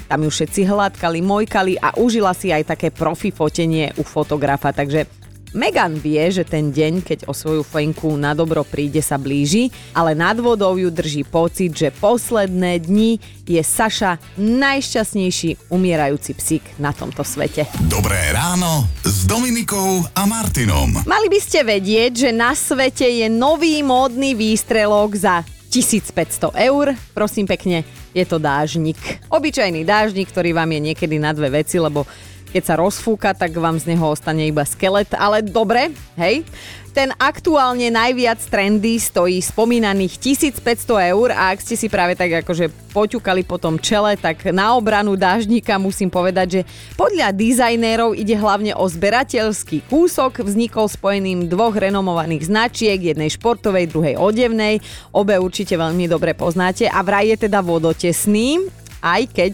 tam 0.08 0.24
ju 0.24 0.30
všetci 0.32 0.64
hladkali, 0.64 1.20
mojkali 1.20 1.76
a 1.76 1.92
užila 2.00 2.32
si 2.32 2.48
aj 2.48 2.72
také 2.72 2.88
profi 2.88 3.28
fotenie 3.28 3.92
u 4.00 4.02
fotografa, 4.02 4.72
takže 4.72 5.24
Megan 5.54 6.02
vie, 6.02 6.18
že 6.34 6.42
ten 6.42 6.74
deň, 6.74 7.06
keď 7.06 7.18
o 7.30 7.32
svoju 7.32 7.62
fenku 7.62 8.10
na 8.18 8.34
dobro 8.34 8.66
príde, 8.66 8.98
sa 8.98 9.14
blíži, 9.22 9.70
ale 9.94 10.18
nad 10.18 10.34
vodou 10.34 10.74
ju 10.74 10.90
drží 10.90 11.22
pocit, 11.22 11.70
že 11.70 11.94
posledné 11.94 12.82
dni 12.82 13.22
je 13.46 13.62
Saša 13.62 14.18
najšťastnejší 14.34 15.70
umierajúci 15.70 16.34
psík 16.34 16.64
na 16.82 16.90
tomto 16.90 17.22
svete. 17.22 17.70
Dobré 17.86 18.34
ráno 18.34 18.90
s 19.06 19.30
Dominikou 19.30 20.02
a 20.18 20.26
Martinom. 20.26 21.06
Mali 21.06 21.30
by 21.30 21.38
ste 21.38 21.62
vedieť, 21.62 22.12
že 22.26 22.30
na 22.34 22.58
svete 22.58 23.06
je 23.06 23.30
nový 23.30 23.86
módny 23.86 24.34
výstrelok 24.34 25.14
za 25.14 25.46
1500 25.70 26.50
eur. 26.66 26.98
Prosím 27.14 27.46
pekne, 27.46 27.86
je 28.14 28.24
to 28.24 28.38
dážnik. 28.38 28.96
Obyčajný 29.28 29.82
dážnik, 29.82 30.30
ktorý 30.30 30.54
vám 30.54 30.70
je 30.70 30.80
niekedy 30.94 31.18
na 31.18 31.34
dve 31.34 31.60
veci, 31.60 31.82
lebo 31.82 32.06
keď 32.54 32.62
sa 32.62 32.78
rozfúka, 32.78 33.34
tak 33.34 33.50
vám 33.58 33.74
z 33.82 33.90
neho 33.90 34.06
ostane 34.06 34.46
iba 34.46 34.62
skelet, 34.62 35.10
ale 35.18 35.42
dobre, 35.42 35.90
hej. 36.14 36.46
Ten 36.94 37.10
aktuálne 37.18 37.90
najviac 37.90 38.38
trendy 38.46 39.02
stojí 39.02 39.42
spomínaných 39.42 40.38
1500 40.38 41.10
eur 41.10 41.34
a 41.34 41.50
ak 41.50 41.58
ste 41.58 41.74
si 41.74 41.90
práve 41.90 42.14
tak 42.14 42.46
akože 42.46 42.70
poťukali 42.94 43.42
po 43.42 43.58
tom 43.58 43.82
čele, 43.82 44.14
tak 44.14 44.46
na 44.54 44.78
obranu 44.78 45.18
dážnika 45.18 45.74
musím 45.82 46.06
povedať, 46.06 46.46
že 46.46 46.60
podľa 46.94 47.34
dizajnérov 47.34 48.14
ide 48.14 48.38
hlavne 48.38 48.78
o 48.78 48.86
zberateľský 48.86 49.90
kúsok, 49.90 50.46
vznikol 50.46 50.86
spojeným 50.86 51.50
dvoch 51.50 51.74
renomovaných 51.74 52.46
značiek, 52.46 53.02
jednej 53.02 53.26
športovej, 53.34 53.90
druhej 53.90 54.14
odevnej, 54.14 54.78
obe 55.10 55.34
určite 55.34 55.74
veľmi 55.74 56.06
dobre 56.06 56.38
poznáte 56.38 56.86
a 56.86 57.02
vraj 57.02 57.34
je 57.34 57.50
teda 57.50 57.58
vodotesný, 57.58 58.62
aj 59.02 59.22
keď 59.34 59.52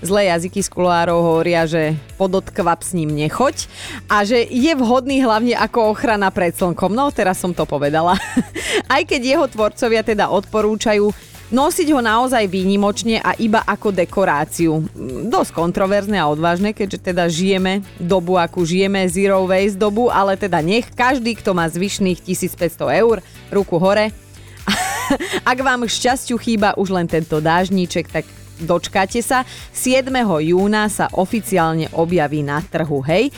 zlé 0.00 0.32
jazyky 0.32 0.64
z 0.64 0.68
kulárov 0.72 1.20
hovoria, 1.20 1.68
že 1.68 1.98
podotkvap 2.16 2.80
s 2.80 2.96
ním 2.96 3.12
nechoď 3.12 3.68
a 4.08 4.24
že 4.24 4.40
je 4.40 4.72
vhodný 4.72 5.20
hlavne 5.20 5.52
ako 5.58 5.92
ochrana 5.92 6.32
pred 6.32 6.56
slnkom. 6.56 6.94
No 6.94 7.12
teraz 7.12 7.42
som 7.42 7.52
to 7.52 7.68
povedala. 7.68 8.16
aj 8.94 9.02
keď 9.04 9.20
jeho 9.20 9.46
tvorcovia 9.50 10.00
teda 10.00 10.32
odporúčajú 10.32 11.12
nosiť 11.52 11.88
ho 11.92 12.00
naozaj 12.00 12.48
výnimočne 12.48 13.20
a 13.20 13.36
iba 13.36 13.60
ako 13.60 13.92
dekoráciu. 13.92 14.88
Dosť 15.28 15.52
kontroverzne 15.52 16.16
a 16.16 16.26
odvážne, 16.32 16.72
keďže 16.72 17.12
teda 17.12 17.28
žijeme 17.28 17.84
dobu, 18.00 18.40
akú 18.40 18.64
žijeme, 18.64 19.04
zero 19.12 19.44
waste 19.44 19.76
dobu, 19.76 20.08
ale 20.08 20.40
teda 20.40 20.64
nech 20.64 20.88
každý, 20.96 21.36
kto 21.36 21.52
má 21.52 21.68
zvyšných 21.68 22.24
1500 22.24 23.04
eur, 23.04 23.20
ruku 23.52 23.76
hore. 23.76 24.16
Ak 25.50 25.60
vám 25.60 25.84
šťastiu 25.84 26.40
chýba 26.40 26.72
už 26.80 26.88
len 26.88 27.04
tento 27.04 27.36
dážniček, 27.36 28.08
tak 28.08 28.24
dočkáte 28.64 29.20
sa. 29.20 29.44
7. 29.74 30.08
júna 30.42 30.86
sa 30.88 31.10
oficiálne 31.12 31.90
objaví 31.92 32.40
na 32.46 32.62
trhu, 32.62 33.02
hej. 33.04 33.30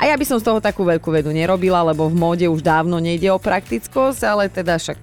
A 0.00 0.08
ja 0.08 0.16
by 0.16 0.24
som 0.24 0.40
z 0.40 0.48
toho 0.48 0.64
takú 0.64 0.88
veľkú 0.88 1.12
vedu 1.12 1.28
nerobila, 1.28 1.84
lebo 1.84 2.08
v 2.08 2.16
móde 2.16 2.46
už 2.48 2.64
dávno 2.64 2.96
nejde 2.96 3.28
o 3.28 3.36
praktickosť, 3.36 4.20
ale 4.24 4.48
teda 4.48 4.80
však 4.80 4.96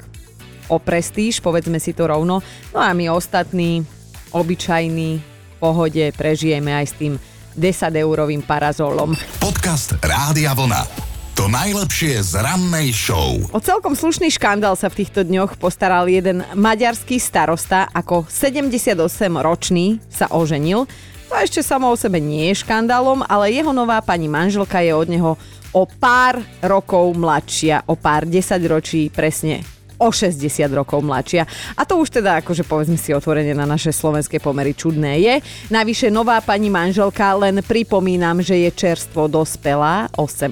o 0.74 0.82
prestíž, 0.82 1.38
povedzme 1.40 1.78
si 1.78 1.94
to 1.94 2.10
rovno. 2.10 2.42
No 2.74 2.80
a 2.82 2.92
my 2.98 3.14
ostatní, 3.14 3.86
obyčajní, 4.34 5.22
v 5.22 5.56
pohode 5.62 6.04
prežijeme 6.18 6.74
aj 6.74 6.86
s 6.90 6.94
tým 6.98 7.14
10-eurovým 7.58 8.46
parazolom. 8.46 9.14
Podcast 9.42 9.98
Rádia 10.02 10.54
Vlna. 10.54 11.07
To 11.38 11.46
najlepšie 11.46 12.17
z 12.25 12.41
rannej 12.41 12.89
show. 12.89 13.38
O 13.53 13.62
celkom 13.62 13.94
slušný 13.94 14.34
škandál 14.34 14.74
sa 14.74 14.89
v 14.89 15.06
týchto 15.06 15.22
dňoch 15.22 15.62
postaral 15.62 16.10
jeden 16.10 16.41
maďarský 16.58 17.22
starosta, 17.22 17.86
ako 17.94 18.25
78-ročný 18.25 20.01
sa 20.10 20.25
oženil. 20.34 20.89
To 21.29 21.34
ešte 21.38 21.62
samo 21.62 21.94
o 21.94 22.00
sebe 22.00 22.17
nie 22.17 22.50
je 22.50 22.65
škandálom, 22.65 23.22
ale 23.22 23.53
jeho 23.53 23.70
nová 23.70 24.01
pani 24.01 24.25
manželka 24.25 24.82
je 24.82 24.98
od 24.98 25.08
neho 25.13 25.32
o 25.77 25.84
pár 25.86 26.41
rokov 26.58 27.13
mladšia, 27.13 27.86
o 27.86 27.94
pár 27.94 28.25
desaťročí 28.25 29.13
presne 29.13 29.76
o 29.98 30.08
60 30.13 30.39
rokov 30.74 31.01
mladšia. 31.01 31.44
A 31.75 31.82
to 31.84 31.98
už 31.98 32.22
teda, 32.22 32.39
akože 32.42 32.63
povedzme 32.63 32.96
si 32.96 33.12
otvorene 33.13 33.54
na 33.58 33.66
naše 33.66 33.89
slovenské 33.89 34.38
pomery 34.38 34.77
čudné 34.77 35.20
je. 35.20 35.36
Navyše 35.74 36.13
nová 36.13 36.39
pani 36.39 36.70
manželka, 36.70 37.34
len 37.38 37.60
pripomínam, 37.66 38.39
že 38.39 38.56
je 38.66 38.70
čerstvo 38.72 39.25
dospelá, 39.25 40.10
18 40.16 40.50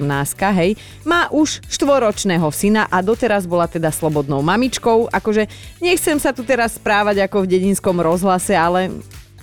hej, 0.52 0.74
má 1.06 1.30
už 1.30 1.62
štvoročného 1.70 2.48
syna 2.50 2.90
a 2.90 3.00
doteraz 3.00 3.46
bola 3.46 3.70
teda 3.70 3.94
slobodnou 3.94 4.42
mamičkou. 4.42 5.08
Akože 5.10 5.46
nechcem 5.78 6.18
sa 6.18 6.34
tu 6.34 6.42
teraz 6.42 6.76
správať 6.76 7.24
ako 7.24 7.46
v 7.46 7.50
dedinskom 7.56 7.96
rozhlase, 8.02 8.52
ale 8.58 8.90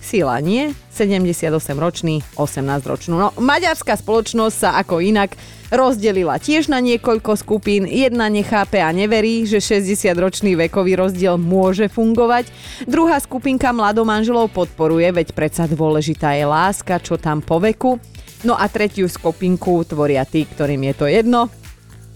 sila 0.04 0.36
nie, 0.44 0.76
78-ročný, 0.94 2.22
18-ročnú. 2.38 3.18
No, 3.18 3.34
maďarská 3.42 3.98
spoločnosť 3.98 4.56
sa 4.56 4.70
ako 4.78 5.02
inak 5.02 5.34
rozdelila 5.74 6.38
tiež 6.38 6.70
na 6.70 6.78
niekoľko 6.78 7.34
skupín. 7.34 7.90
Jedna 7.90 8.30
nechápe 8.30 8.78
a 8.78 8.94
neverí, 8.94 9.50
že 9.50 9.58
60-ročný 9.58 10.54
vekový 10.54 10.94
rozdiel 10.94 11.42
môže 11.42 11.90
fungovať. 11.90 12.54
Druhá 12.86 13.18
skupinka 13.18 13.74
mladomanželov 13.74 14.54
podporuje, 14.54 15.10
veď 15.10 15.34
predsa 15.34 15.66
dôležitá 15.66 16.38
je 16.38 16.46
láska, 16.46 17.02
čo 17.02 17.18
tam 17.18 17.42
po 17.42 17.58
veku. 17.58 17.98
No 18.46 18.54
a 18.54 18.70
tretiu 18.70 19.10
skupinku 19.10 19.82
tvoria 19.90 20.22
tí, 20.30 20.46
ktorým 20.46 20.86
je 20.92 20.94
to 20.94 21.06
jedno. 21.10 21.50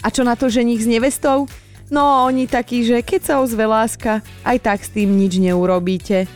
A 0.06 0.14
čo 0.14 0.22
na 0.22 0.38
to 0.38 0.46
ženich 0.46 0.86
s 0.86 0.88
nevestou? 0.88 1.50
No 1.90 2.28
oni 2.28 2.46
takí, 2.46 2.84
že 2.84 3.02
keď 3.02 3.20
sa 3.24 3.34
ozve 3.40 3.64
láska, 3.64 4.20
aj 4.44 4.58
tak 4.60 4.78
s 4.84 4.92
tým 4.92 5.16
nič 5.16 5.40
neurobíte 5.40 6.28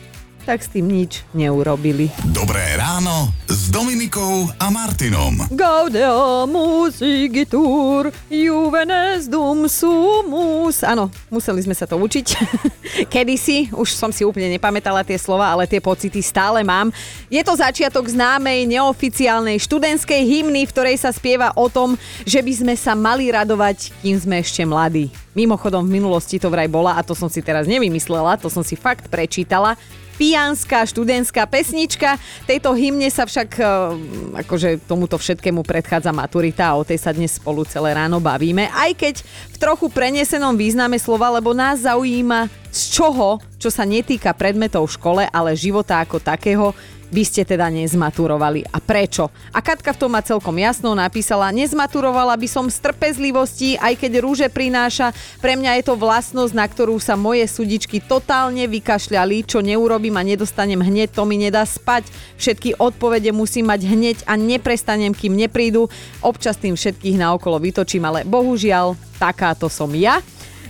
tak 0.43 0.63
s 0.63 0.71
tým 0.75 0.91
nič 0.91 1.23
neurobili. 1.33 2.11
Dobré 2.27 2.75
ráno 2.75 3.31
s 3.63 3.71
Dominikou 3.71 4.51
a 4.59 4.67
Martinom. 4.67 5.47
Gaudia 5.55 6.43
musigitur, 6.43 8.11
juvenes 8.27 9.31
dum 9.31 9.71
sumus. 9.71 10.83
Áno, 10.83 11.07
museli 11.31 11.63
sme 11.63 11.71
sa 11.71 11.87
to 11.87 11.95
učiť. 11.95 12.27
Kedysi, 13.13 13.71
už 13.71 13.95
som 13.95 14.11
si 14.11 14.27
úplne 14.27 14.51
nepamätala 14.51 15.07
tie 15.07 15.15
slova, 15.15 15.47
ale 15.47 15.63
tie 15.63 15.79
pocity 15.79 16.19
stále 16.19 16.59
mám. 16.59 16.91
Je 17.31 17.39
to 17.39 17.55
začiatok 17.55 18.03
známej 18.03 18.67
neoficiálnej 18.67 19.55
študentskej 19.63 20.19
hymny, 20.27 20.67
v 20.67 20.73
ktorej 20.75 20.99
sa 20.99 21.15
spieva 21.15 21.55
o 21.55 21.71
tom, 21.71 21.95
že 22.27 22.43
by 22.43 22.51
sme 22.67 22.73
sa 22.75 22.99
mali 22.99 23.31
radovať, 23.31 23.95
kým 24.03 24.19
sme 24.19 24.43
ešte 24.43 24.67
mladí. 24.67 25.07
Mimochodom, 25.39 25.87
v 25.87 26.03
minulosti 26.03 26.35
to 26.35 26.51
vraj 26.51 26.67
bola, 26.67 26.99
a 26.99 27.01
to 27.01 27.15
som 27.15 27.31
si 27.31 27.39
teraz 27.39 27.63
nevymyslela, 27.63 28.35
to 28.43 28.51
som 28.51 28.59
si 28.59 28.75
fakt 28.75 29.07
prečítala, 29.07 29.79
pianská 30.15 30.85
študentská 30.85 31.45
pesnička. 31.49 32.21
Tejto 32.45 32.73
hymne 32.77 33.09
sa 33.09 33.25
však 33.25 33.52
e, 33.57 33.65
akože 34.45 34.85
tomuto 34.85 35.17
všetkému 35.17 35.65
predchádza 35.65 36.13
maturita 36.15 36.71
a 36.71 36.77
o 36.77 36.87
tej 36.87 36.99
sa 37.01 37.11
dnes 37.11 37.37
spolu 37.37 37.65
celé 37.65 37.93
ráno 37.93 38.21
bavíme. 38.21 38.69
Aj 38.69 38.91
keď 38.93 39.21
v 39.23 39.57
trochu 39.57 39.87
prenesenom 39.89 40.57
význame 40.57 40.97
slova, 41.01 41.33
lebo 41.33 41.51
nás 41.51 41.85
zaujíma 41.85 42.47
z 42.73 42.81
čoho, 42.93 43.37
čo 43.61 43.69
sa 43.69 43.85
netýka 43.85 44.33
predmetov 44.33 44.89
v 44.89 44.95
škole, 44.97 45.23
ale 45.29 45.53
života 45.53 46.01
ako 46.01 46.17
takého, 46.17 46.73
by 47.13 47.23
ste 47.23 47.45
teda 47.45 47.69
nezmaturovali 47.69 48.65
a 48.73 48.81
prečo. 48.81 49.29
A 49.53 49.61
Katka 49.61 49.93
v 49.93 50.01
tom 50.01 50.11
má 50.11 50.25
celkom 50.25 50.57
jasno, 50.57 50.97
napísala, 50.97 51.53
nezmaturovala 51.53 52.33
by 52.33 52.47
som 52.49 52.65
z 52.65 52.81
trpezlivosti, 52.81 53.77
aj 53.77 54.01
keď 54.01 54.11
rúže 54.19 54.47
prináša, 54.49 55.13
pre 55.37 55.53
mňa 55.53 55.77
je 55.79 55.83
to 55.85 55.95
vlastnosť, 55.95 56.53
na 56.57 56.65
ktorú 56.65 56.97
sa 56.97 57.13
moje 57.13 57.45
sudičky 57.45 58.01
totálne 58.01 58.65
vykašľali, 58.65 59.45
čo 59.45 59.61
neurobím 59.61 60.17
a 60.17 60.25
nedostanem 60.25 60.81
hneď, 60.81 61.13
to 61.13 61.23
mi 61.29 61.37
nedá 61.37 61.61
spať. 61.61 62.09
Všetky 62.41 62.81
odpovede 62.81 63.29
musím 63.29 63.69
mať 63.69 63.81
hneď 63.85 64.17
a 64.25 64.33
neprestanem, 64.33 65.13
kým 65.13 65.37
neprídu. 65.37 65.85
Občas 66.25 66.57
tým 66.57 66.73
všetkých 66.73 67.21
naokolo 67.21 67.61
vytočím, 67.61 68.09
ale 68.09 68.25
bohužiaľ, 68.25 68.97
takáto 69.21 69.69
som 69.69 69.93
ja. 69.93 70.17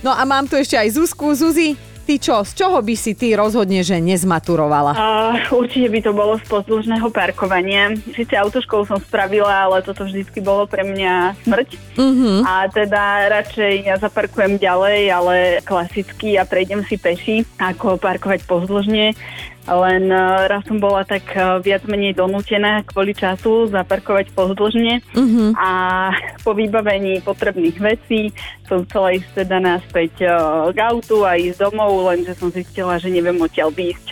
No 0.04 0.12
a 0.12 0.20
mám 0.28 0.44
tu 0.44 0.60
ešte 0.60 0.76
aj 0.76 1.00
Zuzku. 1.00 1.32
Zuzi, 1.32 1.80
Ty 2.04 2.14
čo, 2.20 2.44
z 2.44 2.52
čoho 2.52 2.84
by 2.84 2.94
si 3.00 3.16
ty 3.16 3.32
rozhodne, 3.32 3.80
že 3.80 3.96
nezmaturovala? 3.96 4.92
Uh, 4.92 5.56
určite 5.56 5.88
by 5.88 6.00
to 6.04 6.12
bolo 6.12 6.36
z 6.36 6.44
pozdĺžneho 6.52 7.08
parkovania. 7.08 7.96
Sice 8.12 8.36
autoškolu 8.36 8.84
som 8.84 9.00
spravila, 9.00 9.64
ale 9.64 9.80
toto 9.80 10.04
vždycky 10.04 10.44
bolo 10.44 10.68
pre 10.68 10.84
mňa 10.84 11.32
smrť. 11.48 11.68
Uh-huh. 11.96 12.44
A 12.44 12.68
teda 12.68 13.32
radšej 13.32 13.88
ja 13.88 13.96
zaparkujem 13.96 14.60
ďalej, 14.60 15.00
ale 15.08 15.34
klasicky 15.64 16.36
a 16.36 16.44
prejdem 16.44 16.84
si 16.84 17.00
peši, 17.00 17.48
ako 17.56 17.96
parkovať 17.96 18.44
pozdĺžne 18.44 19.16
len 19.64 20.12
e, 20.12 20.20
raz 20.44 20.60
som 20.68 20.76
bola 20.76 21.08
tak 21.08 21.24
e, 21.32 21.40
viac 21.64 21.88
menej 21.88 22.12
donútená 22.12 22.84
kvôli 22.84 23.16
času 23.16 23.72
zaparkovať 23.72 24.36
pozdĺžne 24.36 25.00
uh-huh. 25.00 25.50
a 25.56 25.70
po 26.44 26.52
vybavení 26.52 27.24
potrebných 27.24 27.80
vecí 27.80 28.28
som 28.68 28.84
chcela 28.84 29.16
ísť 29.16 29.44
teda 29.44 29.56
naspäť 29.64 30.12
e, 30.20 30.28
k 30.68 30.78
autu 30.84 31.24
a 31.24 31.40
ísť 31.40 31.64
domov, 31.64 32.12
lenže 32.12 32.36
som 32.36 32.52
zistila, 32.52 33.00
že 33.00 33.08
neviem 33.08 33.40
odtiaľ 33.40 33.72
výjsť. 33.72 34.06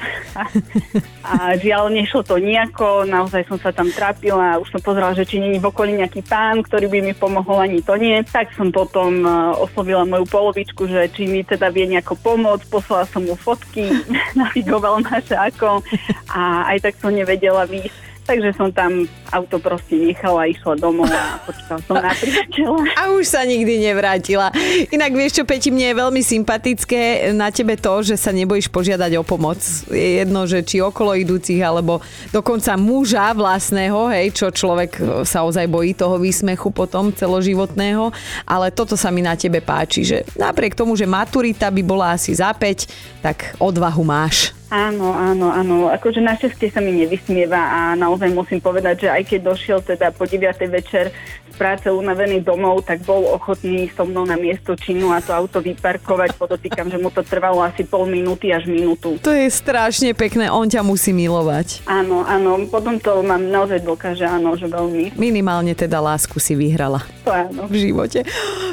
a 1.28 1.52
žiaľ, 1.60 1.92
nešlo 1.92 2.24
to 2.24 2.40
nejako, 2.40 3.04
naozaj 3.04 3.44
som 3.44 3.60
sa 3.60 3.76
tam 3.76 3.92
trápila, 3.92 4.56
už 4.56 4.72
som 4.72 4.80
pozerala, 4.80 5.12
že 5.12 5.28
či 5.28 5.36
není 5.36 5.60
v 5.60 5.68
okolí 5.68 6.00
nejaký 6.00 6.24
pán, 6.24 6.64
ktorý 6.64 6.88
by 6.88 6.98
mi 7.04 7.12
pomohol, 7.12 7.60
ani 7.60 7.84
to 7.84 7.92
nie. 8.00 8.16
Tak 8.24 8.56
som 8.56 8.72
potom 8.72 9.24
oslovila 9.60 10.08
moju 10.08 10.24
polovičku, 10.28 10.88
že 10.88 11.12
či 11.12 11.28
mi 11.28 11.44
teda 11.44 11.68
vie 11.68 11.84
nejako 11.88 12.16
pomôcť, 12.24 12.64
poslala 12.72 13.04
som 13.04 13.24
mu 13.24 13.36
fotky, 13.36 13.84
navigoval 14.40 15.04
naše 15.04 15.41
ako 15.50 15.82
a 16.30 16.70
aj 16.70 16.78
tak 16.90 16.94
som 17.00 17.10
nevedela 17.10 17.66
výjsť 17.66 18.12
Takže 18.22 18.54
som 18.54 18.70
tam 18.70 19.02
auto 19.34 19.58
proste 19.58 19.98
nechala, 19.98 20.46
išla 20.46 20.78
domov 20.78 21.10
a 21.10 21.42
počkala 21.42 21.80
som 21.82 21.98
na 21.98 22.14
priateľa. 22.14 22.78
A 23.02 23.02
už 23.18 23.26
sa 23.26 23.42
nikdy 23.42 23.82
nevrátila. 23.82 24.54
Inak 24.94 25.10
vieš 25.10 25.42
čo, 25.42 25.44
Peti, 25.44 25.74
mne 25.74 25.90
je 25.90 26.00
veľmi 26.06 26.22
sympatické 26.22 27.34
na 27.34 27.50
tebe 27.50 27.74
to, 27.74 28.06
že 28.06 28.14
sa 28.14 28.30
nebojíš 28.30 28.70
požiadať 28.70 29.18
o 29.18 29.26
pomoc. 29.26 29.58
Je 29.90 30.22
jedno, 30.22 30.46
že 30.46 30.62
či 30.62 30.78
okolo 30.78 31.18
idúcich, 31.18 31.58
alebo 31.58 31.98
dokonca 32.30 32.78
muža 32.78 33.34
vlastného, 33.34 34.14
hej, 34.14 34.30
čo 34.38 34.54
človek 34.54 35.26
sa 35.26 35.42
ozaj 35.42 35.66
bojí 35.66 35.98
toho 35.98 36.22
výsmechu 36.22 36.70
potom 36.70 37.10
celoživotného. 37.10 38.14
Ale 38.46 38.70
toto 38.70 38.94
sa 38.94 39.10
mi 39.10 39.26
na 39.26 39.34
tebe 39.34 39.58
páči, 39.58 40.06
že 40.06 40.22
napriek 40.38 40.78
tomu, 40.78 40.94
že 40.94 41.10
maturita 41.10 41.74
by 41.74 41.82
bola 41.82 42.14
asi 42.14 42.38
za 42.38 42.54
5, 42.54 43.18
tak 43.18 43.58
odvahu 43.58 44.06
máš. 44.06 44.61
Áno, 44.72 45.12
áno, 45.12 45.52
áno. 45.52 45.92
Akože 45.92 46.24
našťastie 46.24 46.72
sa 46.72 46.80
mi 46.80 46.96
nevysmieva 46.96 47.60
a 47.60 47.80
naozaj 47.92 48.32
musím 48.32 48.56
povedať, 48.56 49.04
že 49.04 49.08
aj 49.12 49.22
keď 49.28 49.40
došiel 49.52 49.78
teda 49.84 50.16
po 50.16 50.24
9. 50.24 50.48
večer 50.72 51.12
z 51.52 51.54
práce 51.60 51.86
unavený 51.92 52.40
domov, 52.40 52.88
tak 52.88 53.04
bol 53.04 53.28
ochotný 53.36 53.92
so 53.92 54.08
mnou 54.08 54.24
na 54.24 54.40
miesto 54.40 54.72
činu 54.72 55.12
a 55.12 55.20
to 55.20 55.36
auto 55.36 55.60
vyparkovať. 55.60 56.40
Podotýkam, 56.40 56.88
že 56.88 56.96
mu 56.96 57.12
to 57.12 57.20
trvalo 57.20 57.60
asi 57.60 57.84
pol 57.84 58.08
minúty 58.08 58.48
až 58.48 58.64
minútu. 58.64 59.20
To 59.20 59.28
je 59.28 59.52
strašne 59.52 60.16
pekné, 60.16 60.48
on 60.48 60.64
ťa 60.64 60.80
musí 60.80 61.12
milovať. 61.12 61.84
Áno, 61.84 62.24
áno, 62.24 62.64
potom 62.72 62.96
to 62.96 63.20
mám 63.20 63.44
naozaj 63.44 63.84
dokáže, 63.84 64.24
áno, 64.24 64.56
že 64.56 64.64
veľmi. 64.64 65.12
Minimálne 65.20 65.76
teda 65.76 66.00
lásku 66.00 66.40
si 66.40 66.56
vyhrala. 66.56 67.04
To 67.28 67.30
áno. 67.30 67.68
V 67.68 67.76
živote. 67.76 68.24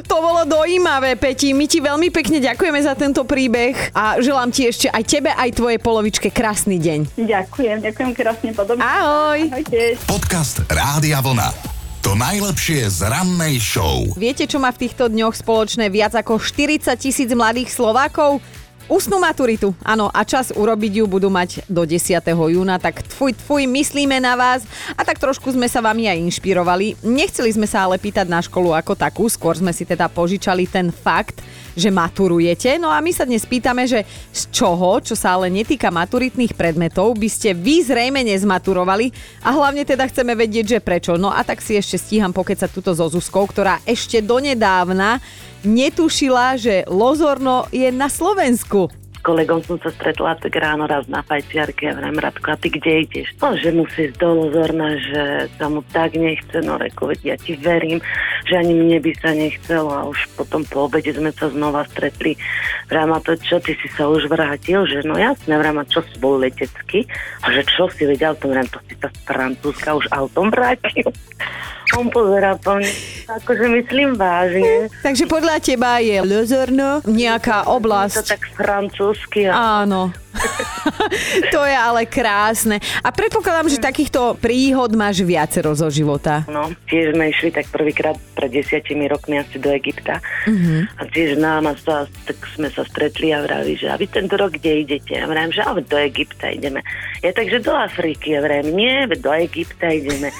To 0.07 0.15
bolo 0.23 0.47
dojímavé, 0.47 1.19
Peti. 1.19 1.51
My 1.51 1.67
ti 1.67 1.83
veľmi 1.83 2.07
pekne 2.09 2.39
ďakujeme 2.39 2.79
za 2.79 2.95
tento 2.95 3.27
príbeh 3.27 3.91
a 3.91 4.23
želám 4.23 4.49
ti 4.55 4.71
ešte 4.71 4.87
aj 4.87 5.03
tebe, 5.03 5.29
aj 5.35 5.49
tvoje 5.51 5.77
polovičke 5.81 6.31
krásny 6.31 6.79
deň. 6.79 7.19
Ďakujem, 7.19 7.77
ďakujem 7.83 8.11
krásne 8.15 8.51
podobne. 8.55 8.81
Ahoj. 8.85 9.39
Ahojte. 9.51 9.99
Podcast 10.07 10.63
Rádia 10.71 11.19
Vlna. 11.19 11.78
To 11.99 12.15
najlepšie 12.15 12.87
z 12.87 13.11
rannej 13.11 13.59
show. 13.59 14.07
Viete, 14.15 14.47
čo 14.47 14.55
má 14.55 14.71
v 14.71 14.87
týchto 14.87 15.11
dňoch 15.11 15.35
spoločné 15.35 15.91
viac 15.91 16.15
ako 16.15 16.39
40 16.39 16.95
tisíc 16.95 17.27
mladých 17.35 17.75
Slovákov? 17.75 18.39
Ústnu 18.87 19.19
maturitu, 19.19 19.75
áno, 19.83 20.07
a 20.07 20.23
čas 20.23 20.55
urobiť 20.55 21.03
ju 21.03 21.05
budú 21.05 21.27
mať 21.27 21.67
do 21.67 21.83
10. 21.83 22.23
júna, 22.25 22.79
tak 22.79 23.03
tfuj, 23.03 23.35
tfuj, 23.37 23.67
myslíme 23.67 24.15
na 24.17 24.39
vás 24.39 24.63
a 24.95 25.03
tak 25.03 25.19
trošku 25.19 25.51
sme 25.51 25.67
sa 25.67 25.83
vami 25.83 26.07
aj 26.07 26.23
inšpirovali. 26.23 27.03
Nechceli 27.03 27.51
sme 27.51 27.67
sa 27.67 27.83
ale 27.85 27.99
pýtať 27.99 28.31
na 28.31 28.39
školu 28.39 28.73
ako 28.73 28.95
takú, 28.95 29.27
skôr 29.27 29.59
sme 29.59 29.75
si 29.75 29.83
teda 29.83 30.07
požičali 30.07 30.71
ten 30.71 30.95
fakt, 30.95 31.43
že 31.79 31.89
maturujete. 31.89 32.75
No 32.75 32.91
a 32.91 32.99
my 32.99 33.15
sa 33.15 33.23
dnes 33.23 33.47
pýtame, 33.47 33.87
že 33.87 34.03
z 34.35 34.41
čoho, 34.51 34.99
čo 34.99 35.15
sa 35.15 35.39
ale 35.39 35.47
netýka 35.47 35.87
maturitných 35.87 36.53
predmetov, 36.53 37.15
by 37.15 37.29
ste 37.31 37.55
vy 37.55 37.87
zrejme 37.87 38.19
nezmaturovali 38.27 39.09
a 39.47 39.55
hlavne 39.55 39.87
teda 39.87 40.05
chceme 40.11 40.35
vedieť, 40.35 40.77
že 40.77 40.79
prečo. 40.83 41.15
No 41.15 41.31
a 41.31 41.41
tak 41.47 41.63
si 41.63 41.79
ešte 41.79 41.95
stíham 41.95 42.35
pokecať 42.35 42.69
túto 42.69 42.91
so 42.91 43.07
Zuzkou, 43.07 43.47
ktorá 43.47 43.79
ešte 43.87 44.19
donedávna 44.19 45.23
netušila, 45.63 46.59
že 46.59 46.83
Lozorno 46.91 47.65
je 47.71 47.87
na 47.89 48.11
Slovensku 48.11 48.91
kolegom 49.21 49.61
som 49.65 49.77
sa 49.79 49.91
stretla 49.91 50.39
tak 50.39 50.55
ráno 50.55 50.87
raz 50.87 51.05
na 51.11 51.19
fajčiarke 51.21 51.89
a 51.89 51.97
vrem, 51.97 52.17
Radko, 52.17 52.53
a 52.53 52.57
ty 52.57 52.71
kde 52.71 53.05
ideš? 53.05 53.35
No, 53.39 53.53
že 53.53 53.69
musí 53.75 54.09
ísť 54.09 54.17
do 54.19 54.29
Lozorna, 54.33 54.95
že 54.97 55.23
sa 55.59 55.65
mu 55.67 55.83
tak 55.91 56.15
nechce, 56.15 56.63
no 56.63 56.79
veď 56.79 57.19
ja 57.23 57.35
ti 57.35 57.59
verím, 57.59 57.99
že 58.47 58.57
ani 58.57 58.73
mne 58.73 58.99
by 59.03 59.11
sa 59.19 59.31
nechcelo 59.35 59.91
a 59.91 60.07
už 60.07 60.19
potom 60.39 60.63
po 60.65 60.87
obede 60.87 61.11
sme 61.11 61.29
sa 61.35 61.51
znova 61.51 61.83
stretli. 61.91 62.39
Vrem, 62.87 63.11
to 63.21 63.37
čo, 63.37 63.59
ty 63.59 63.75
si 63.77 63.87
sa 63.93 64.07
už 64.07 64.31
vrátil? 64.31 64.87
Že 64.87 65.05
no 65.05 65.19
jasne, 65.19 65.59
vrem, 65.59 65.77
čo 65.91 66.01
si 66.07 66.15
bol 66.17 66.39
letecký? 66.39 67.05
A 67.43 67.51
že 67.51 67.61
čo 67.67 67.91
si 67.91 68.07
vedel, 68.07 68.33
to 68.39 68.49
vrem, 68.49 68.65
to 68.71 68.79
si 68.87 68.95
sa 68.97 69.11
z 69.11 69.19
Francúzska 69.27 69.99
už 69.99 70.05
autom 70.15 70.49
vrátil. 70.49 71.09
On 71.97 72.05
pozera 72.13 72.53
po 72.61 72.77
mne, 72.77 72.89
akože 73.37 73.65
myslím 73.69 74.17
vážne. 74.17 74.89
Takže 75.05 75.29
podľa 75.29 75.61
teba 75.61 76.01
je 76.01 76.17
Lozorno 76.25 77.05
nejaká 77.05 77.69
oblasť. 77.69 78.15
To 78.17 78.25
tak 78.25 78.43
francúzsky. 78.57 79.45
A... 79.45 79.85
Áno. 79.85 80.09
to 81.53 81.59
je 81.65 81.75
ale 81.75 82.05
krásne. 82.05 82.79
A 83.03 83.09
predpokladám, 83.11 83.67
že 83.67 83.81
takýchto 83.81 84.39
príhod 84.39 84.93
máš 84.95 85.21
viacero 85.25 85.73
zo 85.75 85.91
života. 85.91 86.45
No, 86.47 86.71
tiež 86.87 87.13
sme 87.13 87.33
išli 87.33 87.49
tak 87.51 87.67
prvýkrát 87.69 88.15
pred 88.37 88.49
desiatimi 88.53 89.09
rokmi 89.09 89.41
asi 89.41 89.59
do 89.59 89.69
Egypta. 89.73 90.23
Uh-huh. 90.47 90.87
A 90.97 91.01
tiež 91.09 91.35
nám 91.37 91.69
sa, 91.81 92.07
tak 92.23 92.37
sme 92.55 92.71
sa 92.71 92.85
stretli 92.87 93.35
a 93.35 93.43
vraví, 93.43 93.75
že 93.75 93.91
a 93.91 93.99
vy 93.99 94.07
tento 94.07 94.37
rok 94.39 94.55
kde 94.55 94.85
idete? 94.87 95.19
A 95.19 95.27
vravím, 95.27 95.53
že 95.53 95.65
ale 95.65 95.83
do 95.83 95.97
Egypta 95.97 96.49
ideme. 96.49 96.85
Ja 97.19 97.35
takže 97.35 97.59
do 97.59 97.73
Afriky. 97.75 98.37
Ja 98.37 98.41
vravím, 98.45 98.79
nie, 98.79 98.95
do 99.19 99.33
Egypta 99.33 99.91
ideme. 99.91 100.31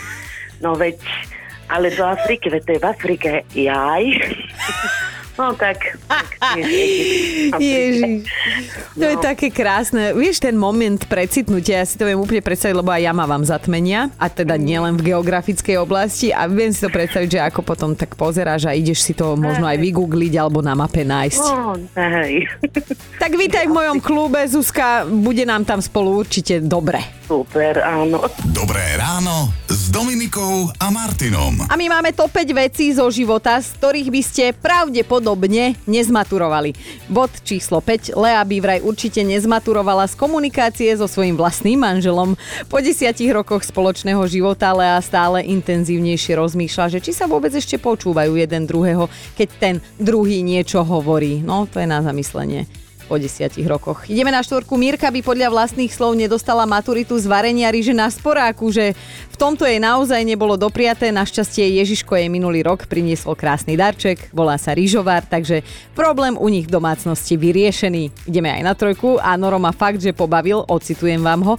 No 0.63 0.75
veď 0.75 1.02
ale 1.69 1.93
do 1.93 2.03
Afriky, 2.03 2.49
veď 2.49 2.62
to 2.65 2.71
je 2.75 2.79
v 2.82 2.86
Afrike. 2.86 3.29
Jaj. 3.53 4.03
No 5.39 5.55
tak. 5.55 5.95
tak 6.12 6.27
Ježiš. 6.60 8.27
To 8.99 9.08
no. 9.08 9.12
je 9.15 9.17
také 9.23 9.47
krásne. 9.47 10.12
Vieš, 10.12 10.43
ten 10.43 10.60
moment 10.60 10.99
precitnutia, 11.08 11.79
ja 11.79 11.88
si 11.88 11.95
to 11.95 12.03
viem 12.03 12.19
úplne 12.19 12.43
predstaviť, 12.43 12.75
lebo 12.75 12.91
aj 12.91 13.08
ja 13.08 13.13
mávam 13.15 13.39
zatmenia. 13.47 14.12
A 14.19 14.27
teda 14.27 14.60
nielen 14.60 14.99
v 14.99 15.15
geografickej 15.15 15.79
oblasti. 15.79 16.36
A 16.36 16.51
viem 16.51 16.75
si 16.75 16.84
to 16.84 16.91
predstaviť, 16.91 17.29
že 17.32 17.39
ako 17.39 17.63
potom 17.63 17.95
tak 17.95 18.19
pozeráš 18.19 18.67
a 18.67 18.75
ideš 18.75 18.99
si 18.99 19.15
to 19.15 19.39
možno 19.39 19.63
aj 19.63 19.79
vygoogliť 19.79 20.34
alebo 20.36 20.60
na 20.60 20.75
mape 20.75 21.08
nájsť. 21.08 21.45
No, 21.55 21.79
hej. 21.95 22.43
Tak 23.15 23.32
vítaj 23.39 23.71
v 23.71 23.79
mojom 23.79 24.03
klube, 24.03 24.43
Zuzka. 24.43 25.08
Bude 25.08 25.47
nám 25.47 25.63
tam 25.63 25.79
spolu 25.79 26.19
určite 26.19 26.60
dobre. 26.60 27.18
Super, 27.30 27.86
áno. 27.86 28.26
Dobré 28.50 28.98
ráno 28.98 29.54
s 29.70 29.94
Dominikou 29.94 30.65
a 30.82 30.89
Martinom. 30.89 31.62
A 31.70 31.78
my 31.78 31.86
máme 31.86 32.10
to 32.10 32.26
5 32.26 32.58
vecí 32.58 32.89
zo 32.89 33.06
života, 33.13 33.62
z 33.62 33.70
ktorých 33.78 34.10
by 34.10 34.22
ste 34.26 34.50
pravdepodobne 34.58 35.78
nezmaturovali. 35.86 36.74
Bod 37.06 37.30
číslo 37.46 37.86
5. 37.86 38.18
Lea 38.18 38.42
by 38.42 38.58
vraj 38.58 38.80
určite 38.82 39.22
nezmaturovala 39.22 40.10
z 40.10 40.18
komunikácie 40.18 40.89
so 40.98 41.06
svojím 41.06 41.38
vlastným 41.38 41.78
manželom. 41.78 42.34
Po 42.65 42.82
desiatich 42.82 43.30
rokoch 43.30 43.62
spoločného 43.62 44.26
života 44.26 44.74
Lea 44.74 44.98
stále 44.98 45.46
intenzívnejšie 45.46 46.34
rozmýšľa, 46.34 46.98
že 46.98 47.00
či 47.06 47.13
sa 47.13 47.30
vôbec 47.30 47.54
ešte 47.54 47.78
počúvajú 47.78 48.42
jeden 48.42 48.65
druhého, 48.65 49.06
keď 49.38 49.48
ten 49.62 49.76
druhý 50.02 50.42
niečo 50.42 50.82
hovorí. 50.82 51.46
No, 51.46 51.70
to 51.70 51.78
je 51.78 51.86
na 51.86 52.02
zamyslenie. 52.02 52.88
Po 53.10 53.17
desiatich 53.17 53.65
rokoch. 53.65 54.06
Ideme 54.06 54.30
na 54.30 54.45
štvorku. 54.45 54.78
Mirka 54.78 55.10
by 55.10 55.26
podľa 55.26 55.50
vlastných 55.50 55.89
slov 55.89 56.13
nedostala 56.13 56.69
maturitu 56.69 57.17
z 57.17 57.26
varenia 57.26 57.74
ryže 57.74 57.98
na 57.98 58.06
sporáku, 58.06 58.69
že 58.69 58.93
v 59.34 59.36
tomto 59.41 59.65
jej 59.65 59.82
naozaj 59.82 60.22
nebolo 60.22 60.54
dopriaté. 60.54 61.10
Našťastie 61.10 61.82
Ježiško 61.82 62.13
jej 62.13 62.30
minulý 62.30 62.62
rok 62.62 62.86
priniesol 62.86 63.34
krásny 63.34 63.74
darček, 63.74 64.30
volá 64.30 64.62
sa 64.62 64.78
ryžovár, 64.78 65.26
takže 65.26 65.65
problém 65.98 66.38
u 66.38 66.45
nich 66.54 66.69
v 66.69 66.76
domácnosti 66.78 67.34
vyriešený. 67.34 68.30
Ideme 68.30 68.54
aj 68.54 68.62
na 68.62 68.78
trojku 68.78 69.17
a 69.17 69.34
Noro 69.34 69.58
ma 69.58 69.74
fakt, 69.74 69.98
že 69.98 70.13
pobavil, 70.13 70.62
ocitujem 70.69 71.26
vám 71.26 71.41
ho. 71.41 71.56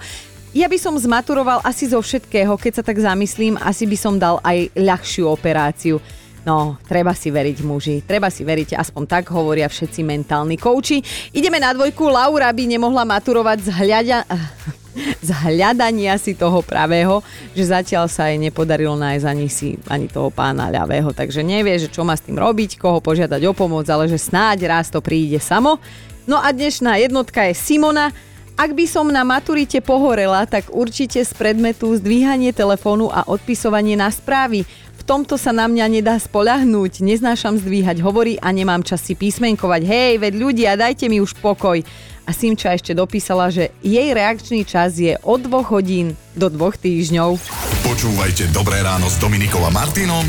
Ja 0.51 0.67
by 0.67 0.79
som 0.83 0.99
zmaturoval 0.99 1.63
asi 1.63 1.87
zo 1.87 2.03
všetkého, 2.03 2.59
keď 2.59 2.73
sa 2.79 2.87
tak 2.87 2.99
zamyslím, 2.99 3.55
asi 3.63 3.87
by 3.87 3.95
som 3.99 4.19
dal 4.19 4.43
aj 4.43 4.75
ľahšiu 4.75 5.31
operáciu. 5.31 6.03
No, 6.41 6.81
treba 6.89 7.13
si 7.13 7.29
veriť 7.29 7.59
muži, 7.61 8.01
treba 8.01 8.33
si 8.33 8.49
veriť, 8.49 8.73
aspoň 8.73 9.03
tak 9.05 9.29
hovoria 9.29 9.69
všetci 9.69 10.01
mentálni 10.01 10.57
kouči. 10.57 11.05
Ideme 11.37 11.61
na 11.61 11.77
dvojku, 11.77 12.09
Laura 12.09 12.49
by 12.49 12.65
nemohla 12.65 13.05
maturovať 13.05 13.59
z, 13.61 13.69
hľadia, 13.69 14.25
z 15.29 15.31
hľadania 15.37 16.17
si 16.17 16.33
toho 16.33 16.65
pravého, 16.65 17.21
že 17.53 17.69
zatiaľ 17.69 18.09
sa 18.09 18.33
jej 18.33 18.41
nepodarilo 18.41 18.97
nájsť 18.97 19.27
ani 19.29 19.47
si 19.53 19.77
ani 19.85 20.09
toho 20.09 20.33
pána 20.33 20.73
ľavého, 20.73 21.13
takže 21.13 21.45
nevie, 21.45 21.77
že 21.77 21.93
čo 21.93 22.09
má 22.09 22.17
s 22.17 22.25
tým 22.25 22.41
robiť, 22.41 22.81
koho 22.81 23.05
požiadať 23.05 23.45
o 23.45 23.53
pomoc, 23.53 23.85
ale 23.93 24.09
že 24.09 24.17
snáď 24.17 24.65
raz 24.65 24.89
to 24.89 25.05
príde 25.05 25.37
samo. 25.45 25.77
No 26.25 26.41
a 26.41 26.57
dnešná 26.57 26.97
jednotka 27.05 27.45
je 27.53 27.53
Simona, 27.53 28.17
ak 28.61 28.77
by 28.77 28.85
som 28.85 29.09
na 29.09 29.25
maturite 29.25 29.81
pohorela, 29.81 30.45
tak 30.45 30.69
určite 30.69 31.25
z 31.25 31.33
predmetu 31.33 31.97
zdvíhanie 31.97 32.53
telefónu 32.53 33.09
a 33.09 33.25
odpisovanie 33.25 33.97
na 33.97 34.13
správy 34.13 34.69
tomto 35.07 35.37
sa 35.37 35.51
na 35.51 35.67
mňa 35.71 35.87
nedá 36.01 36.17
spolahnúť, 36.17 37.05
neznášam 37.05 37.57
zdvíhať 37.61 38.01
hovorí 38.03 38.37
a 38.41 38.51
nemám 38.51 38.83
čas 38.83 39.05
si 39.05 39.17
písmenkovať. 39.17 39.83
Hej, 39.85 40.13
veď 40.21 40.33
ľudia, 40.37 40.71
dajte 40.79 41.07
mi 41.07 41.21
už 41.21 41.37
pokoj. 41.39 41.83
A 42.27 42.31
Simča 42.31 42.77
ešte 42.77 42.95
dopísala, 42.95 43.51
že 43.51 43.75
jej 43.83 44.15
reakčný 44.15 44.63
čas 44.63 44.95
je 45.01 45.19
od 45.27 45.43
dvoch 45.43 45.75
hodín 45.75 46.15
do 46.39 46.47
dvoch 46.47 46.79
týždňov. 46.79 47.43
Počúvajte 47.83 48.55
Dobré 48.55 48.81
ráno 48.87 49.11
s 49.11 49.19
Dominikom 49.19 49.67
a 49.67 49.71
Martinom 49.75 50.25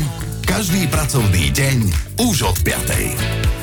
každý 0.52 0.84
pracovný 0.90 1.48
deň 1.54 1.78
už 2.28 2.44
od 2.44 2.58
5. 2.60 3.61